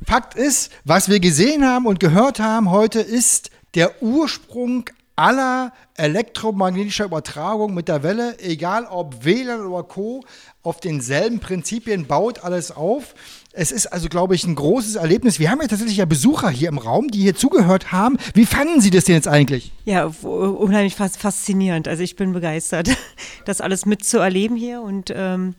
Fakt 0.06 0.36
ist, 0.36 0.72
was 0.84 1.08
wir 1.10 1.20
gesehen 1.22 1.66
haben 1.66 1.86
und 1.86 2.00
gehört 2.00 2.40
haben 2.40 2.70
heute, 2.70 3.00
ist 3.00 3.50
der 3.76 4.04
Ursprung 4.04 4.90
aller 5.16 5.72
elektromagnetischer 5.96 7.06
Übertragung 7.06 7.74
mit 7.74 7.88
der 7.88 8.04
Welle, 8.04 8.38
egal 8.40 8.86
ob 8.86 9.24
WLAN 9.24 9.66
oder 9.66 9.84
Co., 9.84 10.24
auf 10.64 10.80
denselben 10.80 11.40
Prinzipien 11.40 12.08
baut 12.08 12.44
alles 12.44 12.72
auf. 12.72 13.16
Es 13.54 13.72
ist 13.74 13.88
also, 13.88 14.08
glaube 14.08 14.34
ich, 14.34 14.46
ein 14.46 14.56
großes 14.56 14.96
Erlebnis. 14.96 15.38
Wir 15.38 15.52
haben 15.52 15.60
ja 15.62 15.68
tatsächlich 15.68 15.98
ja 15.98 16.06
Besucher 16.06 16.50
hier 16.50 16.70
im 16.70 16.78
Raum, 16.78 17.10
die 17.10 17.20
hier 17.20 17.36
zugehört 17.36 17.92
haben. 17.92 18.18
Wie 18.34 18.46
fanden 18.46 18.80
Sie 18.80 18.92
das 18.92 19.04
denn 19.06 19.16
jetzt 19.16 19.28
eigentlich? 19.28 19.74
Ja, 19.84 20.06
unheimlich 20.06 20.96
faszinierend. 20.96 21.90
Also 21.90 22.02
ich 22.02 22.16
bin 22.16 22.32
begeistert, 22.32 22.90
das 23.46 23.60
alles 23.60 23.86
mitzuerleben 23.86 24.56
hier 24.56 24.82
und 24.82 25.12
ähm, 25.14 25.56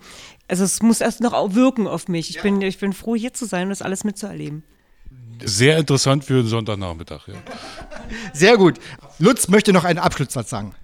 also 0.48 0.64
es 0.64 0.80
muss 0.82 1.00
erst 1.00 1.20
noch 1.20 1.54
wirken 1.54 1.86
auf 1.86 2.08
mich. 2.08 2.30
Ich, 2.30 2.36
ja. 2.36 2.42
bin, 2.42 2.62
ich 2.62 2.78
bin 2.78 2.94
froh, 2.94 3.14
hier 3.14 3.34
zu 3.34 3.44
sein 3.44 3.64
und 3.64 3.70
das 3.70 3.82
alles 3.82 4.04
mitzuerleben. 4.04 4.62
Sehr 5.44 5.76
interessant 5.76 6.24
für 6.24 6.40
einen 6.40 6.46
Sonntagnachmittag. 6.46 7.28
Ja. 7.28 7.34
Sehr 8.32 8.56
gut. 8.56 8.78
Lutz 9.18 9.48
möchte 9.48 9.72
noch 9.72 9.84
einen 9.84 9.98
Abschlusssatz 9.98 10.50
sagen. 10.50 10.74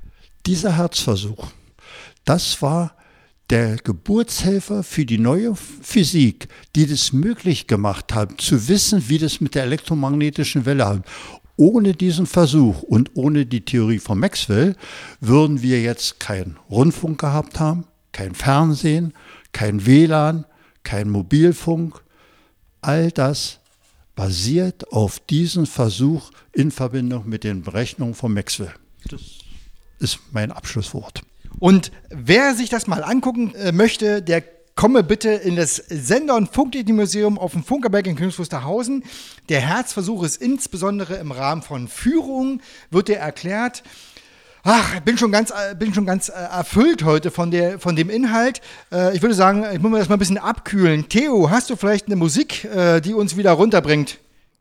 Dieser 0.46 0.76
Herzversuch, 0.76 1.46
das 2.24 2.60
war 2.60 2.97
der 3.50 3.76
Geburtshelfer 3.76 4.82
für 4.82 5.06
die 5.06 5.18
neue 5.18 5.54
Physik, 5.54 6.48
die 6.76 6.86
das 6.86 7.12
möglich 7.12 7.66
gemacht 7.66 8.14
hat, 8.14 8.40
zu 8.40 8.68
wissen, 8.68 9.08
wie 9.08 9.18
das 9.18 9.40
mit 9.40 9.54
der 9.54 9.62
elektromagnetischen 9.64 10.66
Welle 10.66 10.86
hat. 10.86 11.02
Ohne 11.56 11.94
diesen 11.94 12.26
Versuch 12.26 12.82
und 12.82 13.10
ohne 13.14 13.46
die 13.46 13.64
Theorie 13.64 13.98
von 13.98 14.18
Maxwell 14.18 14.76
würden 15.20 15.62
wir 15.62 15.80
jetzt 15.80 16.20
keinen 16.20 16.58
Rundfunk 16.70 17.20
gehabt 17.20 17.58
haben, 17.58 17.84
kein 18.12 18.34
Fernsehen, 18.34 19.12
kein 19.52 19.84
WLAN, 19.84 20.44
kein 20.84 21.10
Mobilfunk. 21.10 22.00
All 22.80 23.10
das 23.10 23.58
basiert 24.14 24.92
auf 24.92 25.20
diesem 25.20 25.66
Versuch 25.66 26.30
in 26.52 26.70
Verbindung 26.70 27.28
mit 27.28 27.44
den 27.44 27.62
Berechnungen 27.62 28.14
von 28.14 28.34
Maxwell. 28.34 28.74
Das 29.08 29.20
ist 29.98 30.20
mein 30.32 30.52
Abschlusswort. 30.52 31.22
Und 31.58 31.90
wer 32.10 32.54
sich 32.54 32.68
das 32.68 32.86
mal 32.86 33.02
angucken 33.02 33.54
äh, 33.54 33.72
möchte, 33.72 34.22
der 34.22 34.42
komme 34.74 35.02
bitte 35.02 35.30
in 35.30 35.56
das 35.56 35.76
Sender- 35.76 36.36
und 36.36 36.52
Funktechnikmuseum 36.52 37.36
auf 37.36 37.52
dem 37.52 37.64
Funkerberg 37.64 38.06
in 38.06 38.14
Königs 38.14 38.38
Wusterhausen. 38.38 39.02
Der 39.48 39.60
Herzversuch 39.60 40.22
ist 40.22 40.40
insbesondere 40.40 41.16
im 41.16 41.32
Rahmen 41.32 41.62
von 41.62 41.88
Führungen, 41.88 42.62
wird 42.90 43.08
dir 43.08 43.16
erklärt. 43.16 43.82
Ach, 44.62 45.00
bin 45.00 45.18
schon 45.18 45.32
ganz, 45.32 45.50
äh, 45.50 45.74
bin 45.74 45.94
schon 45.94 46.06
ganz 46.06 46.28
äh, 46.28 46.32
erfüllt 46.32 47.02
heute 47.02 47.32
von, 47.32 47.50
der, 47.50 47.80
von 47.80 47.96
dem 47.96 48.10
Inhalt. 48.10 48.60
ich 49.14 49.22
würde 49.22 49.34
sagen, 49.34 49.64
ich 49.72 49.80
muss 49.80 49.90
mir 49.90 49.98
das 49.98 50.08
mal 50.08 50.16
ein 50.16 50.20
bisschen 50.20 50.38
abkühlen. 50.38 51.08
Theo, 51.08 51.50
hast 51.50 51.70
du 51.70 51.76
vielleicht 51.76 52.06
eine 52.06 52.16
Musik, 52.16 52.68
die 53.04 53.14
uns 53.14 53.36
wieder 53.36 53.52
runterbringt? 53.52 54.18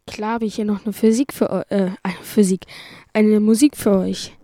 Klar 0.07 0.35
habe 0.35 0.45
ich 0.45 0.55
hier 0.55 0.65
noch 0.65 0.85
eine 0.85 0.93
Physik 0.93 1.33
für 1.33 1.65
äh, 1.69 1.89
Physik, 2.23 2.65
eine 3.13 3.39
Musik 3.39 3.75
für 3.75 3.97
euch. 3.97 4.36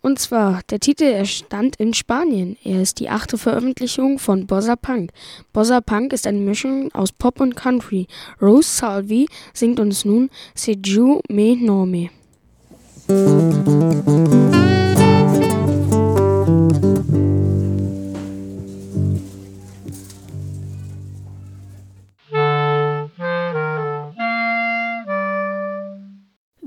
Und 0.00 0.18
zwar, 0.18 0.60
der 0.70 0.78
Titel 0.78 1.04
erstand 1.04 1.76
in 1.76 1.92
Spanien. 1.92 2.56
Er 2.62 2.82
ist 2.82 3.00
die 3.00 3.08
achte 3.08 3.36
Veröffentlichung 3.36 4.18
von 4.18 4.46
Bossa 4.46 4.76
Punk. 4.76 5.10
Bossa 5.52 5.80
Punk 5.80 6.12
ist 6.12 6.26
eine 6.26 6.38
Mischung 6.38 6.92
aus 6.92 7.10
Pop 7.12 7.40
und 7.40 7.56
Country. 7.56 8.06
Rose 8.40 8.68
Salvi 8.68 9.28
singt 9.52 9.80
uns 9.80 10.04
nun 10.04 10.30
Seju 10.54 11.20
Me 11.28 11.56
Nome. 11.56 12.10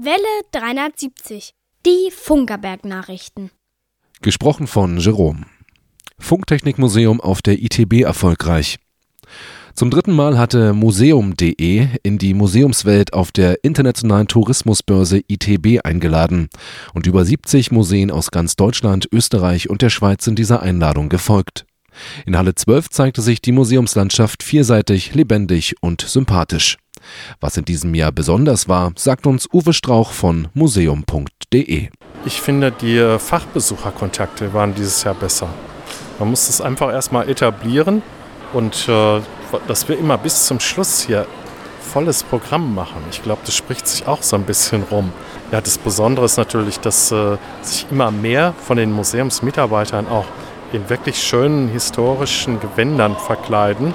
Welle 0.04 0.42
370 0.52 1.54
die 1.86 2.12
Funkerberg-Nachrichten. 2.12 3.52
Gesprochen 4.22 4.68
von 4.68 4.98
Jerome. 5.00 5.46
Funktechnikmuseum 6.20 7.20
auf 7.20 7.42
der 7.42 7.62
ITB 7.62 8.02
erfolgreich. 8.02 8.78
Zum 9.74 9.90
dritten 9.90 10.12
Mal 10.12 10.38
hatte 10.38 10.74
Museum.de 10.74 11.88
in 12.04 12.18
die 12.18 12.34
Museumswelt 12.34 13.14
auf 13.14 13.32
der 13.32 13.64
internationalen 13.64 14.28
Tourismusbörse 14.28 15.22
ITB 15.28 15.80
eingeladen 15.84 16.50
und 16.94 17.08
über 17.08 17.26
70 17.26 17.72
Museen 17.72 18.12
aus 18.12 18.32
ganz 18.32 18.56
Deutschland, 18.56 19.08
Österreich 19.12 19.70
und 19.70 19.82
der 19.82 19.90
Schweiz 19.90 20.26
sind 20.26 20.38
dieser 20.38 20.62
Einladung 20.62 21.10
gefolgt. 21.10 21.66
In 22.26 22.38
Halle 22.38 22.54
12 22.54 22.90
zeigte 22.90 23.22
sich 23.22 23.42
die 23.42 23.54
Museumslandschaft 23.54 24.44
vielseitig, 24.44 25.16
lebendig 25.16 25.76
und 25.82 26.02
sympathisch. 26.02 26.78
Was 27.40 27.58
in 27.58 27.66
diesem 27.66 27.94
Jahr 27.96 28.12
besonders 28.12 28.68
war, 28.68 28.92
sagt 28.96 29.28
uns 29.28 29.48
Uwe 29.54 29.74
Strauch 29.74 30.12
von 30.12 30.48
museum.de. 30.54 31.90
Ich 32.26 32.42
finde, 32.42 32.72
die 32.72 33.18
Fachbesucherkontakte 33.18 34.54
waren 34.54 34.76
dieses 34.76 35.04
Jahr 35.04 35.16
besser. 35.16 35.48
Man 36.20 36.30
muss 36.30 36.50
es 36.50 36.62
einfach 36.62 36.92
erstmal 36.92 37.30
etablieren 37.30 38.04
und 38.54 38.88
äh, 38.88 39.22
dass 39.68 39.90
wir 39.90 39.98
immer 39.98 40.18
bis 40.18 40.46
zum 40.46 40.60
Schluss 40.60 41.02
hier 41.02 41.26
volles 41.82 42.24
Programm 42.24 42.74
machen. 42.74 43.04
Ich 43.10 43.22
glaube, 43.22 43.42
das 43.46 43.56
spricht 43.56 43.88
sich 43.88 44.08
auch 44.08 44.22
so 44.24 44.36
ein 44.36 44.44
bisschen 44.44 44.84
rum. 44.84 45.12
Ja, 45.52 45.62
das 45.62 45.78
Besondere 45.78 46.26
ist 46.26 46.38
natürlich, 46.38 46.80
dass 46.80 47.12
äh, 47.12 47.38
sich 47.62 47.88
immer 47.92 48.12
mehr 48.12 48.54
von 48.66 48.78
den 48.78 48.92
Museumsmitarbeitern 48.92 50.08
auch 50.08 50.26
in 50.72 50.90
wirklich 50.90 51.22
schönen 51.22 51.68
historischen 51.68 52.60
Gewändern 52.60 53.18
verkleiden. 53.18 53.94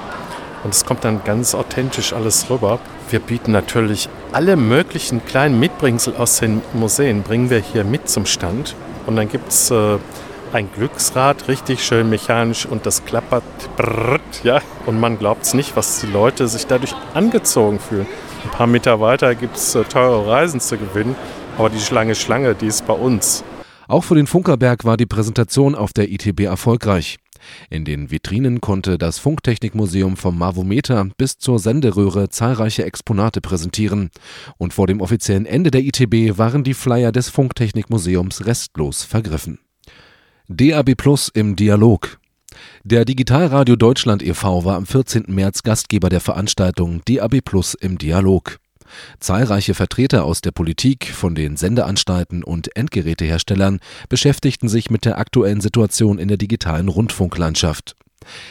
Und 0.66 0.74
es 0.74 0.85
kommt 0.85 1.05
dann 1.05 1.22
ganz 1.22 1.55
authentisch 1.55 2.12
alles 2.12 2.50
rüber. 2.50 2.81
Wir 3.09 3.20
bieten 3.20 3.52
natürlich 3.52 4.09
alle 4.33 4.57
möglichen 4.57 5.24
kleinen 5.24 5.61
Mitbringsel 5.61 6.16
aus 6.16 6.40
den 6.40 6.61
Museen, 6.72 7.22
bringen 7.22 7.50
wir 7.50 7.61
hier 7.61 7.85
mit 7.85 8.09
zum 8.09 8.26
Stand. 8.26 8.74
Und 9.07 9.14
dann 9.14 9.29
gibt 9.29 9.50
es 9.50 9.70
äh, 9.70 9.98
ein 10.52 10.68
Glücksrad, 10.74 11.46
richtig 11.46 11.85
schön 11.85 12.11
mechanisch 12.11 12.66
und 12.66 12.85
das 12.85 13.05
klappert, 13.05 13.44
brrrt, 13.76 14.42
ja. 14.42 14.61
Und 14.87 14.98
man 14.98 15.20
glaubt 15.20 15.44
es 15.44 15.55
nicht, 15.55 15.76
was 15.76 16.00
die 16.00 16.09
Leute 16.09 16.48
sich 16.48 16.66
dadurch 16.66 16.96
angezogen 17.14 17.79
fühlen. 17.79 18.09
Ein 18.42 18.50
paar 18.50 18.66
Meter 18.66 19.00
weiter 19.00 19.37
gibt 19.37 19.59
es 19.59 19.76
äh, 19.76 19.85
teure 19.85 20.26
Reisen 20.26 20.59
zu 20.59 20.79
gewinnen, 20.79 21.14
aber 21.59 21.70
die 21.70 21.79
Schlange 21.79 22.16
Schlange, 22.16 22.57
die 22.57 22.66
ist 22.66 22.85
bei 22.88 22.94
uns. 22.94 23.44
Auch 23.87 24.02
für 24.02 24.16
den 24.16 24.26
Funkerberg 24.26 24.85
war 24.85 24.96
die 24.96 25.07
Präsentation 25.07 25.76
auf 25.76 25.92
der 25.92 26.11
ITB 26.11 26.40
erfolgreich. 26.40 27.18
In 27.70 27.85
den 27.85 28.11
Vitrinen 28.11 28.61
konnte 28.61 28.98
das 28.98 29.18
Funktechnikmuseum 29.18 30.16
vom 30.16 30.38
Mavometer 30.38 31.09
bis 31.16 31.38
zur 31.38 31.59
Senderöhre 31.59 32.28
zahlreiche 32.28 32.85
Exponate 32.85 33.40
präsentieren. 33.40 34.11
Und 34.59 34.74
vor 34.74 34.87
dem 34.87 35.00
offiziellen 35.00 35.46
Ende 35.46 35.70
der 35.70 35.82
ITB 35.82 36.38
waren 36.38 36.64
die 36.64 36.74
Flyer 36.74 37.12
des 37.12 37.28
Funktechnikmuseums 37.28 38.46
restlos 38.46 39.04
vergriffen. 39.04 39.59
DAB 40.48 40.94
Plus 40.96 41.28
im 41.28 41.56
Dialog. 41.56 42.18
Der 42.85 43.04
Digitalradio 43.04 43.76
Deutschland 43.76 44.22
e.V. 44.22 44.64
war 44.64 44.76
am 44.76 44.87
14. 44.87 45.24
März 45.28 45.62
Gastgeber 45.62 46.09
der 46.09 46.20
Veranstaltung 46.20 47.02
DAB 47.04 47.40
Plus 47.44 47.74
im 47.74 47.98
Dialog. 47.98 48.59
Zahlreiche 49.20 49.75
Vertreter 49.75 50.25
aus 50.25 50.40
der 50.40 50.51
Politik, 50.51 51.07
von 51.07 51.35
den 51.35 51.57
Sendeanstalten 51.57 52.42
und 52.42 52.77
Endgeräteherstellern 52.77 53.81
beschäftigten 54.09 54.68
sich 54.68 54.90
mit 54.90 55.05
der 55.05 55.18
aktuellen 55.18 55.61
Situation 55.61 56.18
in 56.18 56.29
der 56.29 56.37
digitalen 56.37 56.88
Rundfunklandschaft. 56.88 57.96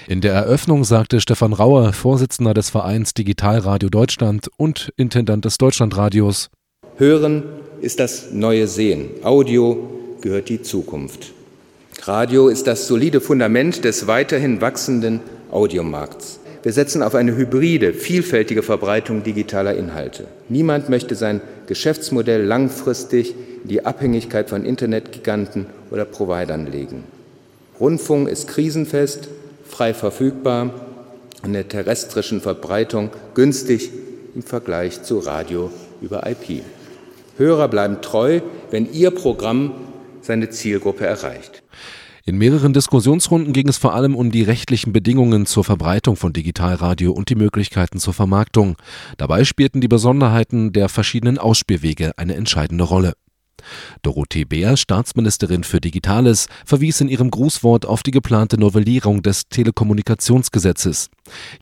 In 0.08 0.21
der 0.21 0.34
Eröffnung 0.34 0.84
sagte 0.84 1.19
Stefan 1.19 1.54
Rauer, 1.54 1.93
Vorsitzender 1.93 2.54
des 2.54 2.69
Vereins 2.69 3.13
Digitalradio 3.13 3.89
Deutschland 3.89 4.50
und 4.58 4.93
Intendant 4.95 5.45
des 5.45 5.58
Deutschlandradios: 5.58 6.50
Hören 6.98 7.43
ist 7.82 8.00
das 8.00 8.32
neue 8.32 8.67
Sehen. 8.67 9.10
Audio 9.24 9.89
gehört 10.21 10.50
die 10.50 10.62
Zukunft. 10.62 11.34
Radio 12.04 12.48
ist 12.48 12.67
das 12.67 12.88
solide 12.88 13.21
Fundament 13.21 13.84
des 13.84 14.08
weiterhin 14.08 14.62
wachsenden 14.62 15.21
Audiomarkts. 15.52 16.39
Wir 16.65 16.73
setzen 16.73 17.04
auf 17.04 17.13
eine 17.13 17.36
hybride, 17.36 17.93
vielfältige 17.93 18.63
Verbreitung 18.63 19.21
digitaler 19.21 19.75
Inhalte. 19.75 20.25
Niemand 20.49 20.89
möchte 20.89 21.13
sein 21.13 21.41
Geschäftsmodell 21.67 22.43
langfristig 22.43 23.36
in 23.62 23.69
die 23.69 23.86
Abhängigkeit 23.86 24.49
von 24.49 24.65
Internetgiganten 24.65 25.67
oder 25.91 26.06
Providern 26.06 26.65
legen. 26.65 27.04
Rundfunk 27.80 28.28
ist 28.28 28.47
krisenfest, 28.47 29.30
frei 29.67 29.93
verfügbar 29.93 30.73
und 31.43 31.54
der 31.54 31.67
terrestrischen 31.67 32.41
Verbreitung 32.41 33.12
günstig 33.36 33.91
im 34.34 34.41
Vergleich 34.41 35.04
zu 35.04 35.19
Radio 35.19 35.69
über 36.01 36.25
IP. 36.25 36.63
Hörer 37.38 37.67
bleiben 37.67 38.01
treu, 38.01 38.39
wenn 38.71 38.91
ihr 38.91 39.12
Programm 39.12 39.71
seine 40.23 40.49
Zielgruppe 40.49 41.06
erreicht. 41.06 41.62
In 42.27 42.39
mehreren 42.39 42.73
Diskussionsrunden 42.73 43.53
ging 43.53 43.67
es 43.67 43.77
vor 43.77 43.93
allem 43.93 44.15
um 44.15 44.31
die 44.31 44.41
rechtlichen 44.41 44.91
Bedingungen 44.91 45.45
zur 45.45 45.63
Verbreitung 45.63 46.15
von 46.15 46.33
Digitalradio 46.33 47.11
und 47.11 47.29
die 47.29 47.35
Möglichkeiten 47.35 47.99
zur 47.99 48.15
Vermarktung. 48.15 48.77
Dabei 49.17 49.43
spielten 49.43 49.79
die 49.79 49.88
Besonderheiten 49.88 50.73
der 50.73 50.89
verschiedenen 50.89 51.38
Ausspielwege 51.38 52.17
eine 52.17 52.33
entscheidende 52.33 52.83
Rolle. 52.83 53.13
Dorothee 54.02 54.46
Bär, 54.46 54.78
Staatsministerin 54.78 55.63
für 55.63 55.82
Digitales, 55.82 56.48
verwies 56.65 57.02
in 57.02 57.08
ihrem 57.08 57.32
Grußwort 57.32 57.86
auf 57.86 58.04
die 58.04 58.12
geplante 58.12 58.60
Novellierung 58.60 59.22
des 59.22 59.48
Telekommunikationsgesetzes. 59.50 61.10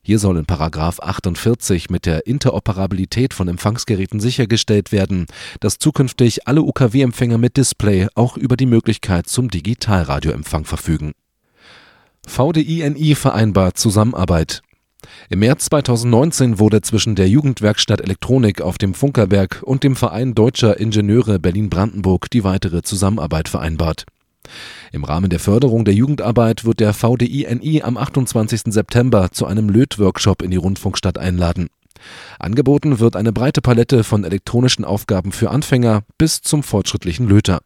Hier 0.02 0.18
soll 0.18 0.38
in 0.38 0.46
Paragraph 0.46 1.00
48 1.00 1.90
mit 1.90 2.06
der 2.06 2.26
Interoperabilität 2.26 3.34
von 3.34 3.48
Empfangsgeräten 3.48 4.20
sichergestellt 4.20 4.92
werden, 4.92 5.26
dass 5.60 5.78
zukünftig 5.78 6.46
alle 6.46 6.62
UKW-Empfänger 6.62 7.38
mit 7.38 7.56
Display 7.56 8.08
auch 8.14 8.36
über 8.36 8.56
die 8.56 8.66
Möglichkeit 8.66 9.26
zum 9.26 9.48
Digitalradioempfang 9.50 10.64
verfügen. 10.64 11.12
VDI-NI 12.26 13.14
vereinbart 13.14 13.78
Zusammenarbeit. 13.78 14.62
Im 15.30 15.40
März 15.40 15.66
2019 15.66 16.58
wurde 16.58 16.80
zwischen 16.80 17.14
der 17.14 17.28
Jugendwerkstatt 17.28 18.00
Elektronik 18.00 18.60
auf 18.60 18.78
dem 18.78 18.94
Funkerberg 18.94 19.62
und 19.64 19.82
dem 19.82 19.96
Verein 19.96 20.34
Deutscher 20.34 20.78
Ingenieure 20.78 21.38
Berlin-Brandenburg 21.38 22.30
die 22.30 22.44
weitere 22.44 22.82
Zusammenarbeit 22.82 23.48
vereinbart. 23.48 24.04
Im 24.92 25.04
Rahmen 25.04 25.30
der 25.30 25.40
Förderung 25.40 25.84
der 25.84 25.94
Jugendarbeit 25.94 26.64
wird 26.64 26.80
der 26.80 26.92
VDI-NI 26.92 27.82
am 27.82 27.96
28. 27.96 28.62
September 28.66 29.30
zu 29.32 29.46
einem 29.46 29.68
Lötworkshop 29.68 30.42
in 30.42 30.50
die 30.50 30.56
Rundfunkstadt 30.56 31.18
einladen. 31.18 31.68
Angeboten 32.38 33.00
wird 33.00 33.16
eine 33.16 33.32
breite 33.32 33.62
Palette 33.62 34.04
von 34.04 34.24
elektronischen 34.24 34.84
Aufgaben 34.84 35.32
für 35.32 35.50
Anfänger 35.50 36.02
bis 36.18 36.42
zum 36.42 36.62
fortschrittlichen 36.62 37.26
Löter. 37.26 37.60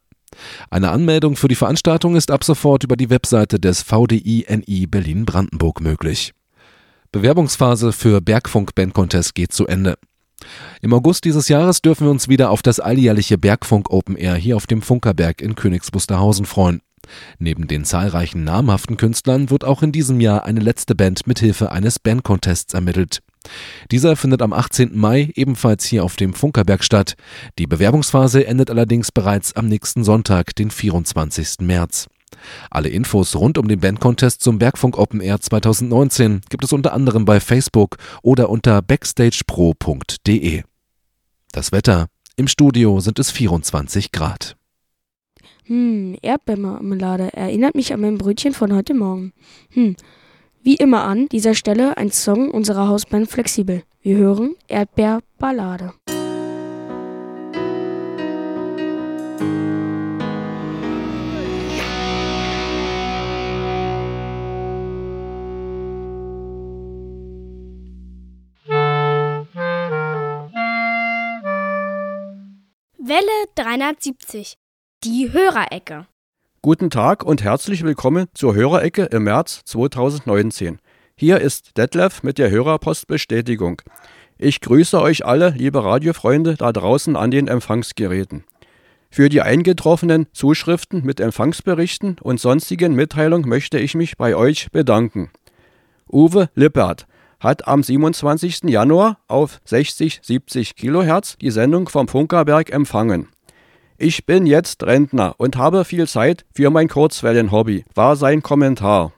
Eine 0.70 0.90
Anmeldung 0.90 1.36
für 1.36 1.48
die 1.48 1.54
Veranstaltung 1.54 2.14
ist 2.14 2.30
ab 2.30 2.44
sofort 2.44 2.84
über 2.84 2.96
die 2.96 3.10
Webseite 3.10 3.58
des 3.58 3.82
VDI-NI 3.82 4.86
Berlin-Brandenburg 4.86 5.80
möglich. 5.80 6.32
Bewerbungsphase 7.10 7.92
für 7.92 8.20
Bergfunk 8.20 8.74
Band 8.74 8.92
Contest 8.92 9.34
geht 9.34 9.52
zu 9.52 9.66
Ende. 9.66 9.96
Im 10.82 10.92
August 10.92 11.24
dieses 11.24 11.48
Jahres 11.48 11.80
dürfen 11.80 12.06
wir 12.06 12.10
uns 12.10 12.28
wieder 12.28 12.50
auf 12.50 12.60
das 12.60 12.80
alljährliche 12.80 13.38
Bergfunk 13.38 13.90
Open 13.90 14.14
Air 14.16 14.34
hier 14.34 14.56
auf 14.56 14.66
dem 14.66 14.82
Funkerberg 14.82 15.40
in 15.40 15.54
Königs 15.54 15.88
Wusterhausen 15.92 16.44
freuen. 16.44 16.82
Neben 17.38 17.66
den 17.66 17.86
zahlreichen 17.86 18.44
namhaften 18.44 18.98
Künstlern 18.98 19.48
wird 19.48 19.64
auch 19.64 19.82
in 19.82 19.90
diesem 19.92 20.20
Jahr 20.20 20.44
eine 20.44 20.60
letzte 20.60 20.94
Band 20.94 21.26
mithilfe 21.26 21.72
eines 21.72 21.98
Bandcontests 21.98 22.74
ermittelt. 22.74 23.20
Dieser 23.90 24.14
findet 24.14 24.42
am 24.42 24.52
18. 24.52 24.96
Mai 24.96 25.32
ebenfalls 25.34 25.86
hier 25.86 26.04
auf 26.04 26.16
dem 26.16 26.34
Funkerberg 26.34 26.84
statt. 26.84 27.14
Die 27.58 27.66
Bewerbungsphase 27.66 28.46
endet 28.46 28.70
allerdings 28.70 29.10
bereits 29.12 29.56
am 29.56 29.66
nächsten 29.66 30.04
Sonntag, 30.04 30.54
den 30.56 30.70
24. 30.70 31.60
März. 31.60 32.08
Alle 32.70 32.88
Infos 32.88 33.36
rund 33.36 33.58
um 33.58 33.68
den 33.68 33.80
Bandcontest 33.80 34.42
zum 34.42 34.58
Bergfunk 34.58 34.98
Open 34.98 35.20
Air 35.20 35.40
2019 35.40 36.42
gibt 36.48 36.64
es 36.64 36.72
unter 36.72 36.92
anderem 36.92 37.24
bei 37.24 37.40
Facebook 37.40 37.96
oder 38.22 38.50
unter 38.50 38.82
backstagepro.de. 38.82 40.62
Das 41.52 41.72
Wetter. 41.72 42.06
Im 42.36 42.46
Studio 42.46 43.00
sind 43.00 43.18
es 43.18 43.30
24 43.30 44.12
Grad. 44.12 44.56
Hm, 45.64 46.16
Erdbeermarmelade 46.22 47.32
erinnert 47.34 47.74
mich 47.74 47.92
an 47.92 48.00
mein 48.00 48.16
Brötchen 48.16 48.54
von 48.54 48.72
heute 48.74 48.94
Morgen. 48.94 49.32
Hm, 49.70 49.96
wie 50.62 50.76
immer 50.76 51.04
an 51.04 51.28
dieser 51.28 51.54
Stelle 51.54 51.96
ein 51.96 52.10
Song 52.10 52.50
unserer 52.50 52.88
Hausband 52.88 53.28
Flexibel. 53.28 53.82
Wir 54.00 54.16
hören 54.16 54.54
Erdbeerballade. 54.68 55.92
Welle 73.08 73.46
370. 73.54 74.58
Die 75.02 75.32
Hörerecke. 75.32 76.06
Guten 76.60 76.90
Tag 76.90 77.24
und 77.24 77.42
herzlich 77.42 77.82
willkommen 77.82 78.26
zur 78.34 78.54
Hörerecke 78.54 79.04
im 79.04 79.24
März 79.24 79.62
2019. 79.64 80.78
Hier 81.16 81.40
ist 81.40 81.78
Detlef 81.78 82.22
mit 82.22 82.36
der 82.36 82.50
Hörerpostbestätigung. 82.50 83.80
Ich 84.36 84.60
grüße 84.60 85.00
euch 85.00 85.24
alle, 85.24 85.54
liebe 85.56 85.82
Radiofreunde 85.82 86.56
da 86.56 86.70
draußen 86.70 87.16
an 87.16 87.30
den 87.30 87.48
Empfangsgeräten. 87.48 88.44
Für 89.10 89.30
die 89.30 89.40
eingetroffenen 89.40 90.26
Zuschriften 90.34 91.02
mit 91.02 91.18
Empfangsberichten 91.18 92.18
und 92.20 92.40
sonstigen 92.40 92.94
Mitteilungen 92.94 93.48
möchte 93.48 93.78
ich 93.78 93.94
mich 93.94 94.18
bei 94.18 94.36
euch 94.36 94.70
bedanken. 94.70 95.30
Uwe 96.12 96.50
Lippert 96.54 97.06
hat 97.40 97.68
am 97.68 97.82
27. 97.82 98.64
Januar 98.64 99.18
auf 99.28 99.60
60-70 99.68 100.74
Kilohertz 100.74 101.36
die 101.38 101.50
Sendung 101.50 101.88
vom 101.88 102.08
Funkerberg 102.08 102.70
empfangen. 102.72 103.28
Ich 103.96 104.26
bin 104.26 104.46
jetzt 104.46 104.84
Rentner 104.84 105.34
und 105.38 105.56
habe 105.56 105.84
viel 105.84 106.06
Zeit 106.06 106.44
für 106.54 106.70
mein 106.70 106.88
Kurzwellenhobby, 106.88 107.84
war 107.94 108.16
sein 108.16 108.42
Kommentar. 108.42 109.12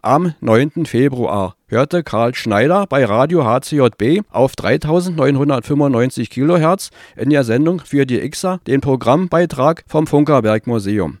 Am 0.00 0.34
9. 0.40 0.86
Februar 0.86 1.56
hörte 1.66 2.04
Karl 2.04 2.32
Schneider 2.36 2.86
bei 2.86 3.04
Radio 3.04 3.44
HCJB 3.44 4.22
auf 4.30 4.54
3995 4.54 6.30
Kilohertz 6.30 6.90
in 7.16 7.30
der 7.30 7.42
Sendung 7.42 7.80
für 7.80 8.06
die 8.06 8.20
XA 8.30 8.60
den 8.68 8.80
Programmbeitrag 8.80 9.82
vom 9.88 10.06
Funkerberg 10.06 10.68
Museum. 10.68 11.18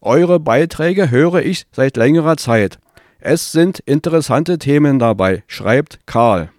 Eure 0.00 0.38
Beiträge 0.38 1.10
höre 1.10 1.42
ich 1.42 1.64
seit 1.72 1.96
längerer 1.96 2.36
Zeit. 2.36 2.78
Es 3.22 3.52
sind 3.52 3.80
interessante 3.80 4.56
Themen 4.58 4.98
dabei, 4.98 5.44
schreibt 5.46 6.06
Karl. 6.06 6.50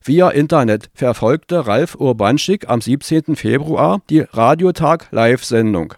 Via 0.00 0.30
Internet 0.30 0.88
verfolgte 0.94 1.66
Ralf 1.66 1.94
Urbanschik 1.94 2.70
am 2.70 2.80
17. 2.80 3.36
Februar 3.36 4.00
die 4.08 4.20
Radiotag 4.20 5.08
Live-Sendung. 5.10 5.92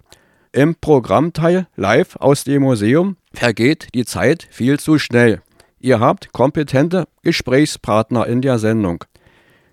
Im 0.51 0.75
Programmteil 0.75 1.68
Live 1.77 2.16
aus 2.16 2.42
dem 2.42 2.62
Museum 2.62 3.16
vergeht 3.33 3.88
die 3.94 4.05
Zeit 4.05 4.49
viel 4.51 4.81
zu 4.81 4.99
schnell. 4.99 5.40
Ihr 5.79 6.01
habt 6.01 6.33
kompetente 6.33 7.07
Gesprächspartner 7.22 8.27
in 8.27 8.42
der 8.42 8.59
Sendung. 8.59 9.05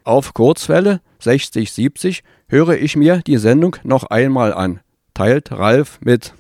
Auf 0.04 0.36
Kurzwelle 0.36 1.02
6070 1.20 2.24
höre 2.48 2.78
ich 2.78 2.96
mir 2.96 3.22
die 3.26 3.38
Sendung 3.38 3.78
noch 3.84 4.04
einmal 4.04 4.54
an, 4.54 4.82
teilt 5.16 5.52
Ralf 5.52 5.98
mit. 6.02 6.34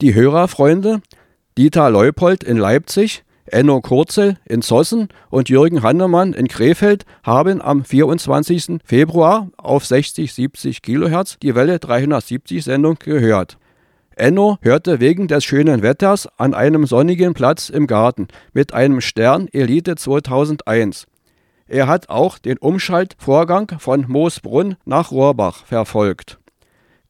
Die 0.00 0.14
Hörerfreunde 0.14 1.02
Dieter 1.58 1.90
Leupold 1.90 2.44
in 2.44 2.56
Leipzig, 2.56 3.24
Enno 3.44 3.80
Kurzel 3.80 4.36
in 4.44 4.62
Zossen 4.62 5.08
und 5.30 5.48
Jürgen 5.48 5.82
Hannemann 5.82 6.32
in 6.32 6.46
Krefeld 6.46 7.04
haben 7.24 7.60
am 7.60 7.84
24. 7.84 8.78
Februar 8.84 9.48
auf 9.56 9.84
60-70 9.84 10.80
kHz 10.80 11.38
die 11.42 11.56
Welle 11.56 11.80
370 11.80 12.62
Sendung 12.62 12.96
gehört. 13.00 13.58
Enno 14.14 14.58
hörte 14.62 15.00
wegen 15.00 15.26
des 15.26 15.44
schönen 15.44 15.82
Wetters 15.82 16.28
an 16.38 16.54
einem 16.54 16.86
sonnigen 16.86 17.34
Platz 17.34 17.68
im 17.68 17.88
Garten 17.88 18.28
mit 18.52 18.72
einem 18.72 19.00
Stern 19.00 19.48
Elite 19.48 19.96
2001. 19.96 21.06
Er 21.66 21.86
hat 21.86 22.10
auch 22.10 22.38
den 22.38 22.58
Umschaltvorgang 22.58 23.72
von 23.78 24.04
Moosbrunn 24.06 24.76
nach 24.84 25.10
Rohrbach 25.10 25.64
verfolgt. 25.64 26.39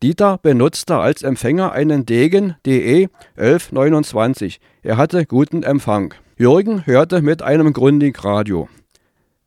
Dieter 0.03 0.39
benutzte 0.39 0.97
als 0.97 1.23
Empfänger 1.23 1.73
einen 1.73 2.07
Degen 2.07 2.57
DE 2.65 3.09
1129. 3.37 4.61
Er 4.83 4.97
hatte 4.97 5.27
guten 5.27 5.63
Empfang. 5.63 6.15
Jürgen 6.39 6.87
hörte 6.87 7.21
mit 7.21 7.43
einem 7.43 7.75
Grundig-Radio. 7.75 8.69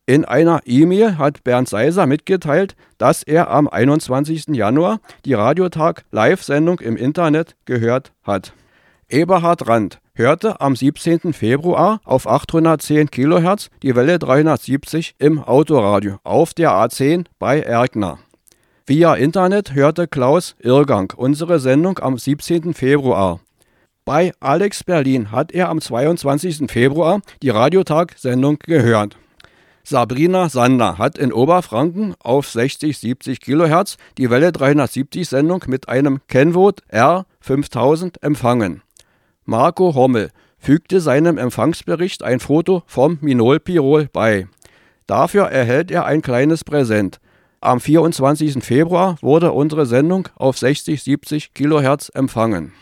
In 0.06 0.24
einer 0.24 0.60
E-Mail 0.64 1.18
hat 1.18 1.42
Bernd 1.42 1.68
Seiser 1.68 2.06
mitgeteilt, 2.06 2.76
dass 2.98 3.24
er 3.24 3.50
am 3.50 3.66
21. 3.66 4.48
Januar 4.48 5.00
die 5.24 5.34
Radiotag-Live-Sendung 5.34 6.78
im 6.78 6.96
Internet 6.96 7.56
gehört 7.64 8.12
hat. 8.22 8.52
Eberhard 9.08 9.66
Rand 9.66 9.98
hörte 10.14 10.60
am 10.60 10.76
17. 10.76 11.32
Februar 11.32 12.00
auf 12.04 12.28
810 12.28 13.10
kHz 13.10 13.70
die 13.82 13.96
Welle 13.96 14.20
370 14.20 15.16
im 15.18 15.42
Autoradio 15.42 16.18
auf 16.22 16.54
der 16.54 16.70
A10 16.70 17.24
bei 17.38 17.60
Erkner. 17.60 18.18
Via 18.86 19.14
Internet 19.14 19.72
hörte 19.72 20.06
Klaus 20.06 20.56
Irrgang 20.58 21.10
unsere 21.16 21.58
Sendung 21.58 21.98
am 22.00 22.18
17. 22.18 22.74
Februar. 22.74 23.40
Bei 24.04 24.34
Alex 24.40 24.84
Berlin 24.84 25.30
hat 25.30 25.52
er 25.52 25.70
am 25.70 25.80
22. 25.80 26.70
Februar 26.70 27.22
die 27.40 27.48
Radiotag-Sendung 27.48 28.58
gehört. 28.58 29.16
Sabrina 29.84 30.50
Sander 30.50 30.98
hat 30.98 31.16
in 31.16 31.32
Oberfranken 31.32 32.14
auf 32.18 32.46
60-70 32.46 33.40
kHz 33.40 33.96
die 34.18 34.28
Welle 34.28 34.50
370-Sendung 34.50 35.64
mit 35.66 35.88
einem 35.88 36.20
Kennwort 36.28 36.82
R5000 36.92 38.22
empfangen. 38.22 38.82
Marco 39.46 39.94
Hommel 39.94 40.28
fügte 40.58 41.00
seinem 41.00 41.38
Empfangsbericht 41.38 42.22
ein 42.22 42.38
Foto 42.38 42.82
vom 42.84 43.16
Minolpirol 43.22 44.10
bei. 44.12 44.46
Dafür 45.06 45.44
erhält 45.44 45.90
er 45.90 46.04
ein 46.04 46.20
kleines 46.20 46.64
Präsent. 46.64 47.18
Am 47.64 47.80
24. 47.80 48.62
Februar 48.62 49.16
wurde 49.22 49.52
unsere 49.52 49.86
Sendung 49.86 50.28
auf 50.34 50.56
60-70 50.56 51.54
kHz 51.54 52.10
empfangen. 52.10 52.74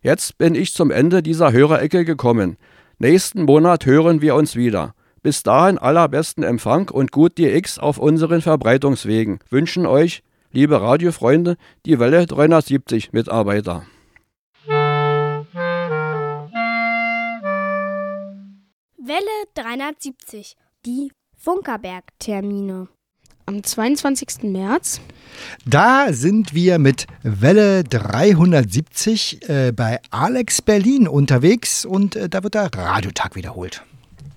Jetzt 0.00 0.38
bin 0.38 0.54
ich 0.54 0.74
zum 0.74 0.92
Ende 0.92 1.24
dieser 1.24 1.50
Hörerecke 1.50 2.04
gekommen. 2.04 2.56
Nächsten 3.00 3.42
Monat 3.42 3.84
hören 3.84 4.20
wir 4.20 4.36
uns 4.36 4.54
wieder. 4.54 4.94
Bis 5.24 5.42
dahin 5.42 5.76
allerbesten 5.76 6.44
Empfang 6.44 6.88
und 6.88 7.10
gut 7.10 7.36
DX 7.36 7.80
auf 7.80 7.98
unseren 7.98 8.42
Verbreitungswegen. 8.42 9.40
Wünschen 9.50 9.86
euch, 9.86 10.22
liebe 10.52 10.80
Radiofreunde, 10.80 11.56
die 11.84 11.98
Welle 11.98 12.26
370 12.26 13.12
Mitarbeiter. 13.12 13.86
Welle 18.98 19.46
370, 19.54 20.56
die 20.84 21.10
Funkerberg-Termine. 21.36 22.86
Am 23.48 23.62
22. 23.62 24.42
März. 24.42 25.00
Da 25.64 26.12
sind 26.12 26.52
wir 26.52 26.80
mit 26.80 27.06
Welle 27.22 27.84
370 27.84 29.48
äh, 29.48 29.72
bei 29.72 30.00
Alex 30.10 30.62
Berlin 30.62 31.06
unterwegs 31.06 31.84
und 31.84 32.16
äh, 32.16 32.28
da 32.28 32.42
wird 32.42 32.54
der 32.54 32.74
Radiotag 32.74 33.36
wiederholt. 33.36 33.84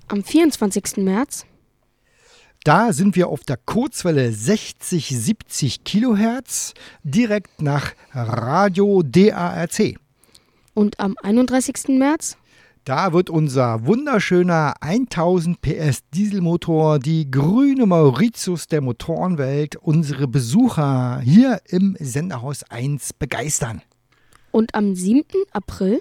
Am 0.10 0.24
24. 0.24 0.98
März. 0.98 1.48
Da 2.64 2.94
sind 2.94 3.16
wir 3.16 3.30
auf 3.30 3.42
der 3.42 3.58
Kurzwelle 3.58 4.32
60, 4.32 5.08
70 5.08 5.84
Kilohertz 5.84 6.76
direkt 7.04 7.64
nach 7.64 7.94
Radio 8.14 9.02
DARC. 9.02 9.98
Und 10.76 11.00
am 11.00 11.16
31. 11.24 11.98
März. 11.98 12.38
Da 12.86 13.14
wird 13.14 13.30
unser 13.30 13.86
wunderschöner 13.86 14.74
1000 14.82 15.62
PS 15.62 16.02
Dieselmotor, 16.14 17.00
die 17.00 17.30
grüne 17.30 17.86
Mauritius 17.86 18.68
der 18.68 18.82
Motorenwelt, 18.82 19.76
unsere 19.76 20.28
Besucher 20.28 21.20
hier 21.20 21.62
im 21.68 21.96
Senderhaus 22.00 22.64
1 22.64 23.14
begeistern. 23.14 23.82
Und 24.52 24.74
am 24.74 24.96
7. 24.96 25.24
April 25.52 26.00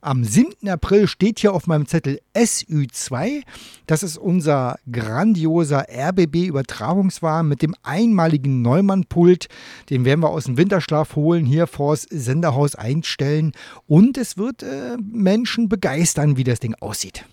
am 0.00 0.24
7. 0.24 0.68
April 0.68 1.06
steht 1.06 1.40
hier 1.40 1.52
auf 1.52 1.66
meinem 1.66 1.86
Zettel 1.86 2.20
SÜ2. 2.34 3.42
Das 3.86 4.02
ist 4.02 4.16
unser 4.16 4.78
grandioser 4.90 5.86
RBB-Übertragungswagen 5.90 7.48
mit 7.48 7.62
dem 7.62 7.74
einmaligen 7.82 8.62
Neumann-Pult. 8.62 9.48
Den 9.90 10.04
werden 10.04 10.20
wir 10.20 10.30
aus 10.30 10.44
dem 10.44 10.56
Winterschlaf 10.56 11.16
holen, 11.16 11.44
hier 11.44 11.66
vors 11.66 12.02
Senderhaus 12.10 12.74
einstellen. 12.74 13.52
Und 13.86 14.16
es 14.16 14.38
wird 14.38 14.62
äh, 14.62 14.96
Menschen 15.00 15.68
begeistern, 15.68 16.36
wie 16.36 16.44
das 16.44 16.60
Ding 16.60 16.74
aussieht. 16.80 17.24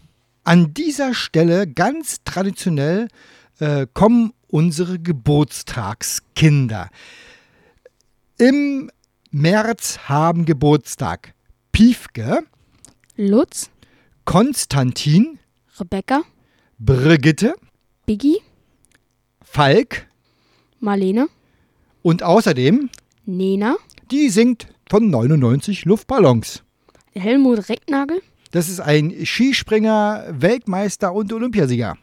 An 0.43 0.73
dieser 0.73 1.13
Stelle 1.13 1.67
ganz 1.67 2.17
traditionell 2.25 3.07
äh, 3.59 3.87
kommen 3.93 4.33
unsere 4.47 4.99
Geburtstagskinder. 4.99 6.89
Im 8.37 8.91
März 9.31 9.99
haben 10.05 10.45
Geburtstag 10.45 11.33
Piefke, 11.71 12.43
Lutz, 13.19 13.71
Konstantin, 14.25 15.39
Rebecca, 15.79 16.21
Brigitte, 16.77 17.55
Biggie, 18.05 18.37
Falk, 19.41 20.05
Marlene 20.79 21.27
und 22.03 22.21
außerdem 22.21 22.91
Nena, 23.25 23.75
die 24.11 24.29
singt 24.29 24.67
von 24.87 25.09
99 25.09 25.85
Luftballons. 25.85 26.61
Helmut 27.15 27.67
Recknagel, 27.69 28.21
das 28.51 28.69
ist 28.69 28.81
ein 28.81 29.25
Skispringer, 29.25 30.25
Weltmeister 30.29 31.11
und 31.11 31.33
Olympiasieger. 31.33 31.97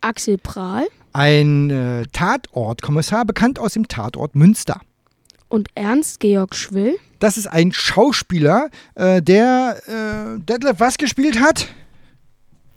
Axel 0.00 0.36
Prahl, 0.36 0.88
ein 1.12 1.70
äh, 1.70 2.06
Tatortkommissar, 2.10 3.24
bekannt 3.24 3.60
aus 3.60 3.74
dem 3.74 3.86
Tatort 3.86 4.34
Münster. 4.34 4.80
Und 5.50 5.68
Ernst 5.74 6.20
Georg 6.20 6.54
Schwill, 6.54 6.96
das 7.18 7.36
ist 7.36 7.48
ein 7.48 7.72
Schauspieler, 7.72 8.70
äh, 8.94 9.20
der 9.20 9.82
äh, 9.86 10.40
Detlef 10.40 10.78
was 10.78 10.96
gespielt 10.96 11.40
hat? 11.40 11.68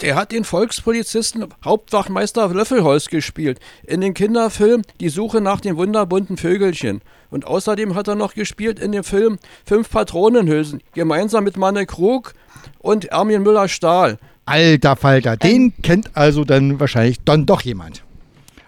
Der 0.02 0.16
hat 0.16 0.32
den 0.32 0.44
Volkspolizisten 0.44 1.46
Hauptwachmeister 1.64 2.50
Löffelholz 2.50 3.08
gespielt. 3.08 3.60
In 3.84 4.02
dem 4.02 4.14
Kinderfilm 4.16 4.82
Die 5.00 5.10
Suche 5.10 5.40
nach 5.40 5.62
dem 5.62 5.78
wunderbunten 5.78 6.36
Vögelchen. 6.36 7.02
Und 7.30 7.46
außerdem 7.46 7.94
hat 7.96 8.08
er 8.08 8.16
noch 8.16 8.34
gespielt 8.34 8.80
in 8.80 8.92
dem 8.92 9.04
Film 9.04 9.38
Fünf 9.66 9.90
Patronenhülsen, 9.90 10.82
gemeinsam 10.94 11.44
mit 11.44 11.56
Manne 11.56 11.86
Krug 11.86 12.34
und 12.80 13.06
Ermin 13.06 13.44
Müller-Stahl. 13.44 14.18
Alter 14.46 14.96
Falter, 14.96 15.38
den 15.38 15.62
ähm, 15.62 15.74
kennt 15.84 16.18
also 16.18 16.44
dann 16.44 16.80
wahrscheinlich 16.80 17.20
dann 17.24 17.46
doch 17.46 17.62
jemand. 17.62 18.04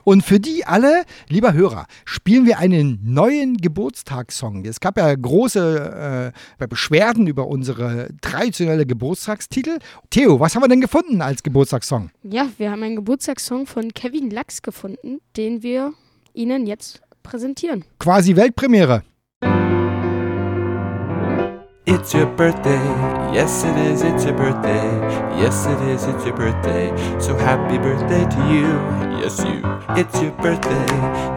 Und 0.05 0.23
für 0.23 0.39
die 0.39 0.65
alle, 0.65 1.03
lieber 1.29 1.53
Hörer, 1.53 1.87
spielen 2.05 2.45
wir 2.45 2.59
einen 2.59 2.99
neuen 3.03 3.57
Geburtstagssong. 3.57 4.63
Es 4.63 4.79
gab 4.79 4.99
ja 4.99 5.13
große 5.13 6.31
äh, 6.59 6.67
Beschwerden 6.67 7.25
über 7.25 7.47
unsere 7.47 8.09
traditionelle 8.21 8.85
Geburtstagstitel. 8.85 9.79
Theo, 10.11 10.39
was 10.39 10.53
haben 10.53 10.61
wir 10.61 10.67
denn 10.67 10.79
gefunden 10.79 11.23
als 11.23 11.41
Geburtstagssong? 11.41 12.11
Ja, 12.21 12.47
wir 12.59 12.69
haben 12.69 12.83
einen 12.83 12.95
Geburtstagssong 12.95 13.65
von 13.65 13.95
Kevin 13.95 14.29
Lachs 14.29 14.61
gefunden, 14.61 15.21
den 15.37 15.63
wir 15.63 15.93
Ihnen 16.33 16.67
jetzt 16.67 17.01
präsentieren. 17.23 17.83
Quasi 17.97 18.35
Weltpremiere. 18.35 19.01
It's 21.87 22.15
your 22.15 22.25
birthday, 22.25 22.83
yes 23.31 23.63
it 23.63 23.77
is, 23.77 24.01
it's 24.01 24.25
your 24.25 24.33
birthday, 24.33 24.89
yes 25.37 25.67
it 25.67 25.79
is, 25.87 26.03
it's 26.05 26.25
your 26.25 26.35
birthday, 26.35 26.89
so 27.19 27.35
happy 27.37 27.77
birthday 27.77 28.25
to 28.25 28.41
you, 28.51 28.65
yes 29.21 29.37
you. 29.45 29.61
It's 29.95 30.19
your 30.19 30.31
birthday, 30.41 30.87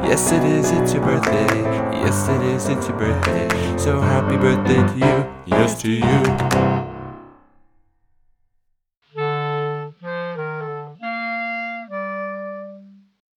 yes 0.08 0.32
it 0.32 0.42
is, 0.44 0.70
it's 0.70 0.94
your 0.94 1.04
birthday, 1.04 1.54
yes 2.00 2.28
it 2.30 2.42
is, 2.44 2.66
it's 2.66 2.88
your 2.88 2.96
birthday, 2.96 3.76
so 3.76 4.00
happy 4.00 4.38
birthday 4.38 4.80
to 4.88 4.98
you, 4.98 5.26
yes 5.44 5.82
to 5.82 5.90
you. 5.90 6.18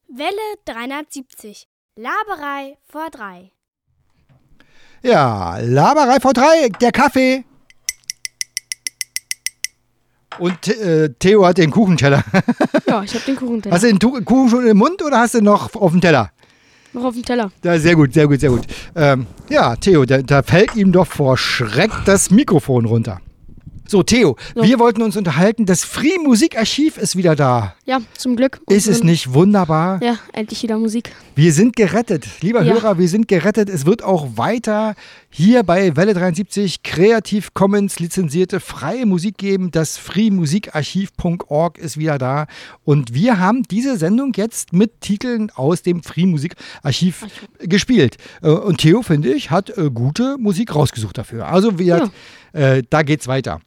Welle 0.08 0.56
370, 0.66 1.68
Laberei 1.98 2.78
vor 2.88 3.10
drei. 3.10 3.52
Ja, 5.04 5.58
Laberei 5.60 6.18
V3, 6.18 6.78
der 6.80 6.92
Kaffee. 6.92 7.44
Und 10.40 10.68
äh, 10.68 11.10
Theo 11.20 11.46
hat 11.46 11.58
den 11.58 11.72
Kuchenteller. 11.72 12.24
ja, 12.88 13.04
ich 13.04 13.14
habe 13.14 13.26
den 13.26 13.36
Kuchenteller. 13.36 13.76
Hast 13.76 13.84
du 13.84 13.88
den 13.88 14.00
tu 14.00 14.22
Kuchen 14.24 14.50
schon 14.50 14.68
im 14.68 14.78
Mund 14.78 15.02
oder 15.04 15.20
hast 15.20 15.34
du 15.34 15.42
noch 15.42 15.76
auf 15.76 15.92
dem 15.92 16.02
Teller? 16.02 16.32
Noch 16.94 17.06
auf 17.06 17.14
dem 17.14 17.24
Teller. 17.24 17.52
Ja, 17.64 17.80
sehr 17.80 17.96
gut, 17.96 18.14
sehr 18.14 18.28
gut, 18.28 18.40
sehr 18.40 18.50
gut. 18.50 18.62
Ähm, 18.96 19.26
ja, 19.50 19.76
Theo, 19.76 20.06
da, 20.06 20.22
da, 20.22 20.44
fällt 20.44 20.76
ihm 20.76 20.92
doch 20.92 21.08
vor 21.08 21.38
Schreck 21.38 21.92
das 22.06 22.32
Mikrofon 22.32 22.86
runter. 22.86 23.20
So, 23.92 24.04
Theo, 24.04 24.38
so. 24.56 24.64
wir 24.64 24.80
wollten 24.80 25.02
uns 25.02 25.18
unterhalten. 25.18 25.66
Das 25.66 25.84
Free 25.84 26.18
Musikarchiv 26.24 26.98
ist 26.98 27.18
wieder 27.18 27.36
da. 27.36 27.76
Ja, 27.84 27.98
Ja, 27.98 28.02
zum 28.18 28.38
Glück. 28.38 28.62
Ist 28.70 28.88
es 28.88 29.04
nicht 29.04 29.34
wunderbar? 29.34 30.02
Ja, 30.02 30.18
endlich 30.32 30.64
wieder 30.64 30.78
Musik. 30.78 31.12
Wir 31.36 31.52
sind 31.52 31.76
gerettet. 31.76 32.26
Lieber 32.40 32.62
Ja. 32.64 32.76
Hörer, 32.76 32.98
wir 33.00 33.10
sind 33.10 33.28
gerettet. 33.28 33.68
Es 33.68 33.86
wird 33.86 34.02
auch 34.02 34.38
weiter 34.38 34.96
hier 35.30 35.64
bei 35.64 35.98
Welle 35.98 36.14
73 36.14 36.84
Creative 36.84 37.50
Commons 37.54 38.00
lizenzierte 38.00 38.62
freie 38.62 39.06
Musik 39.06 39.38
geben. 39.38 39.72
Das 39.72 39.98
freemusikarchiv.org 39.98 41.78
ist 41.78 41.98
wieder 41.98 42.18
da. 42.18 42.48
Und 42.86 43.14
wir 43.14 43.40
haben 43.40 43.64
diese 43.64 43.98
Sendung 43.98 44.32
jetzt 44.38 44.72
mit 44.72 45.02
Titeln 45.02 45.52
aus 45.54 45.82
dem 45.82 46.02
Free 46.02 46.28
Musik 46.28 46.56
Archiv 46.82 47.26
gespielt. 47.60 48.16
Äh, 48.42 48.52
Und 48.52 48.78
Theo, 48.78 49.02
finde 49.02 49.34
ich, 49.34 49.52
hat 49.52 49.78
äh, 49.78 49.90
gute 49.94 50.38
Musik 50.38 50.74
rausgesucht 50.76 51.18
dafür. 51.18 51.50
Also 51.50 51.78
wir, 51.78 52.10
äh, 52.54 52.84
da 52.90 53.04
geht's 53.04 53.28
weiter. 53.28 53.60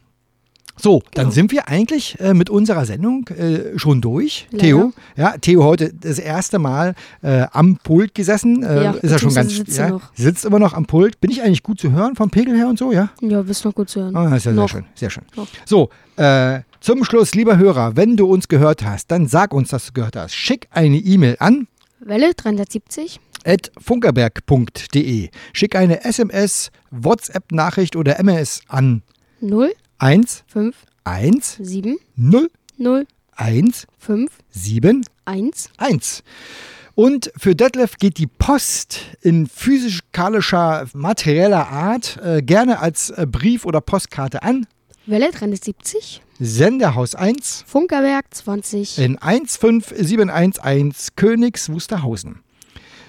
So, 0.77 1.03
dann 1.13 1.31
sind 1.31 1.53
wir 1.53 1.69
eigentlich 1.69 2.19
äh, 2.21 2.35
mit 2.35 2.51
unserer 2.51 2.85
Sendung 2.85 3.29
äh, 3.29 3.79
schon 3.79 4.01
durch. 4.01 4.49
Leider. 4.51 4.65
Theo, 4.65 4.93
ja, 5.17 5.37
Theo 5.41 5.63
heute 5.65 5.93
das 5.95 6.19
erste 6.19 6.59
Mal 6.59 6.95
äh, 7.23 7.47
am 7.53 7.77
Pult 7.77 8.15
gesessen. 8.15 8.63
Äh, 8.65 8.85
Ja, 8.85 8.91
ist 8.93 9.13
er 9.13 9.19
schon 9.21 9.33
ganz 9.35 9.55
sitzt 9.55 9.79
ja, 9.79 9.89
noch. 9.91 10.03
sitzt 10.15 10.45
immer 10.45 10.59
noch 10.59 10.75
am 10.75 10.87
Pult. 10.87 11.21
Bin 11.21 11.31
ich 11.31 11.43
eigentlich 11.43 11.63
gut 11.63 11.79
zu 11.81 11.93
hören 11.93 12.17
vom 12.17 12.29
Pegel 12.31 12.57
her 12.57 12.67
und 12.69 12.79
so, 12.79 12.91
ja? 12.93 13.11
Ja, 13.21 13.43
bist 13.43 13.65
noch 13.65 13.75
gut 13.75 13.89
zu 13.89 14.01
hören. 14.01 14.17
Ah, 14.17 14.35
ist 14.35 14.47
ja 14.47 14.53
noch. 14.53 14.69
sehr 14.69 14.81
schön, 14.81 14.85
sehr 14.95 15.11
schön. 15.11 15.25
Noch. 15.37 15.47
So, 15.65 15.91
äh, 16.17 16.61
zum 16.81 17.05
Schluss, 17.05 17.35
lieber 17.35 17.57
Hörer, 17.57 17.97
wenn 17.97 18.17
du 18.17 18.27
uns 18.27 18.49
gehört 18.49 18.85
hast, 18.85 19.11
dann 19.11 19.27
sag 19.29 19.55
uns, 19.55 19.69
dass 19.71 19.87
du 19.87 19.93
gehört 19.93 20.17
hast. 20.17 20.35
Schick 20.35 20.67
eine 20.73 20.97
E-Mail 20.97 21.37
an 21.39 21.67
Welle 22.01 22.35
370. 22.35 23.21
at 23.47 23.71
funkerberg.de. 23.81 25.31
Schick 25.53 25.77
eine 25.77 26.05
SMS, 26.05 26.71
WhatsApp-Nachricht 26.91 27.97
oder 27.97 28.19
MS 28.19 28.61
an 28.69 29.03
0, 29.41 29.73
1 29.99 30.45
5, 30.47 30.77
1 31.05 31.59
7, 31.61 31.97
0 32.17 32.51
0, 32.77 33.07
1 33.37 33.87
5, 33.99 34.31
7 34.51 35.05
1. 35.25 35.71
1. 35.79 36.23
Und 36.95 37.33
für 37.37 37.57
Detlef 37.57 37.97
geht 37.99 38.19
die 38.19 38.27
Post 38.27 39.01
in 39.21 39.47
physikalischer, 39.47 40.87
materieller 40.93 41.69
Art 41.69 42.19
äh, 42.23 42.41
gerne 42.43 42.79
als 42.79 43.11
äh, 43.11 43.27
Brief 43.29 43.65
oder 43.65 43.81
Postkarte 43.81 44.43
an. 44.43 44.67
Welle 45.07 45.31
370. 45.31 46.23
Senderhaus 46.39 47.15
1 47.15 47.65
Funkerberg 47.67 48.27
20. 48.31 48.99
in 48.99 49.19
15711 49.19 51.17
Königs 51.17 51.69
Wusterhausen. 51.71 52.41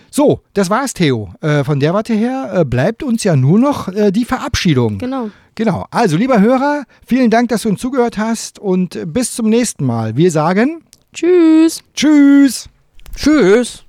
So, 0.10 0.42
das 0.54 0.70
war's, 0.70 0.94
Theo. 0.94 1.34
Äh, 1.42 1.64
von 1.64 1.80
der 1.80 1.94
Warte 1.94 2.14
her 2.14 2.52
äh, 2.54 2.66
bleibt 2.66 3.04
uns 3.04 3.24
ja 3.24 3.36
nur 3.36 3.60
noch 3.60 3.88
äh, 3.90 4.12
die 4.12 4.26
Verabschiedung. 4.26 4.98
Genau. 4.98 5.30
Genau. 5.56 5.86
Also, 5.90 6.18
lieber 6.18 6.42
Hörer, 6.42 6.84
vielen 7.06 7.30
Dank, 7.30 7.50
dass 7.50 7.64
du 7.64 7.70
uns 7.70 7.80
zugehört 7.80 8.18
hast 8.18 8.60
und 8.60 9.00
bis 9.14 9.36
zum 9.36 9.50
nächsten 9.50 9.86
Mal. 9.86 10.18
Wir 10.18 10.32
sagen 10.32 10.84
Tschüss. 11.14 11.82
Tschüss. 11.94 12.68
Tschüss. 13.16 13.84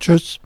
Tschüss. 0.00 0.38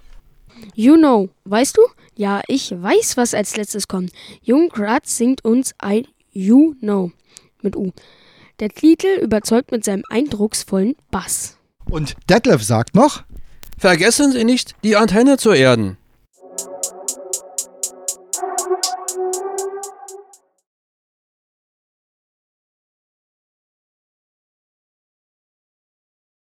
You 0.74 0.96
know, 0.96 1.30
weißt 1.44 1.76
du? 1.76 1.80
Ja, 2.16 2.42
ich 2.48 2.70
weiß, 2.70 3.16
was 3.16 3.32
als 3.32 3.56
letztes 3.56 3.88
kommt. 3.88 4.12
Jung 4.42 4.68
Kratz 4.68 5.16
singt 5.16 5.44
uns 5.44 5.74
ein 5.78 6.06
You 6.32 6.74
Know 6.80 7.12
mit 7.62 7.76
U. 7.76 7.92
Der 8.60 8.68
Titel 8.68 9.20
überzeugt 9.22 9.70
mit 9.70 9.84
seinem 9.84 10.02
eindrucksvollen 10.10 10.96
Bass. 11.10 11.56
Und 11.88 12.16
Detlef 12.28 12.62
sagt 12.62 12.94
noch, 12.94 13.22
Vergessen 13.78 14.32
Sie 14.32 14.42
nicht, 14.42 14.74
die 14.82 14.96
Antenne 14.96 15.36
zu 15.36 15.52
erden. 15.52 15.97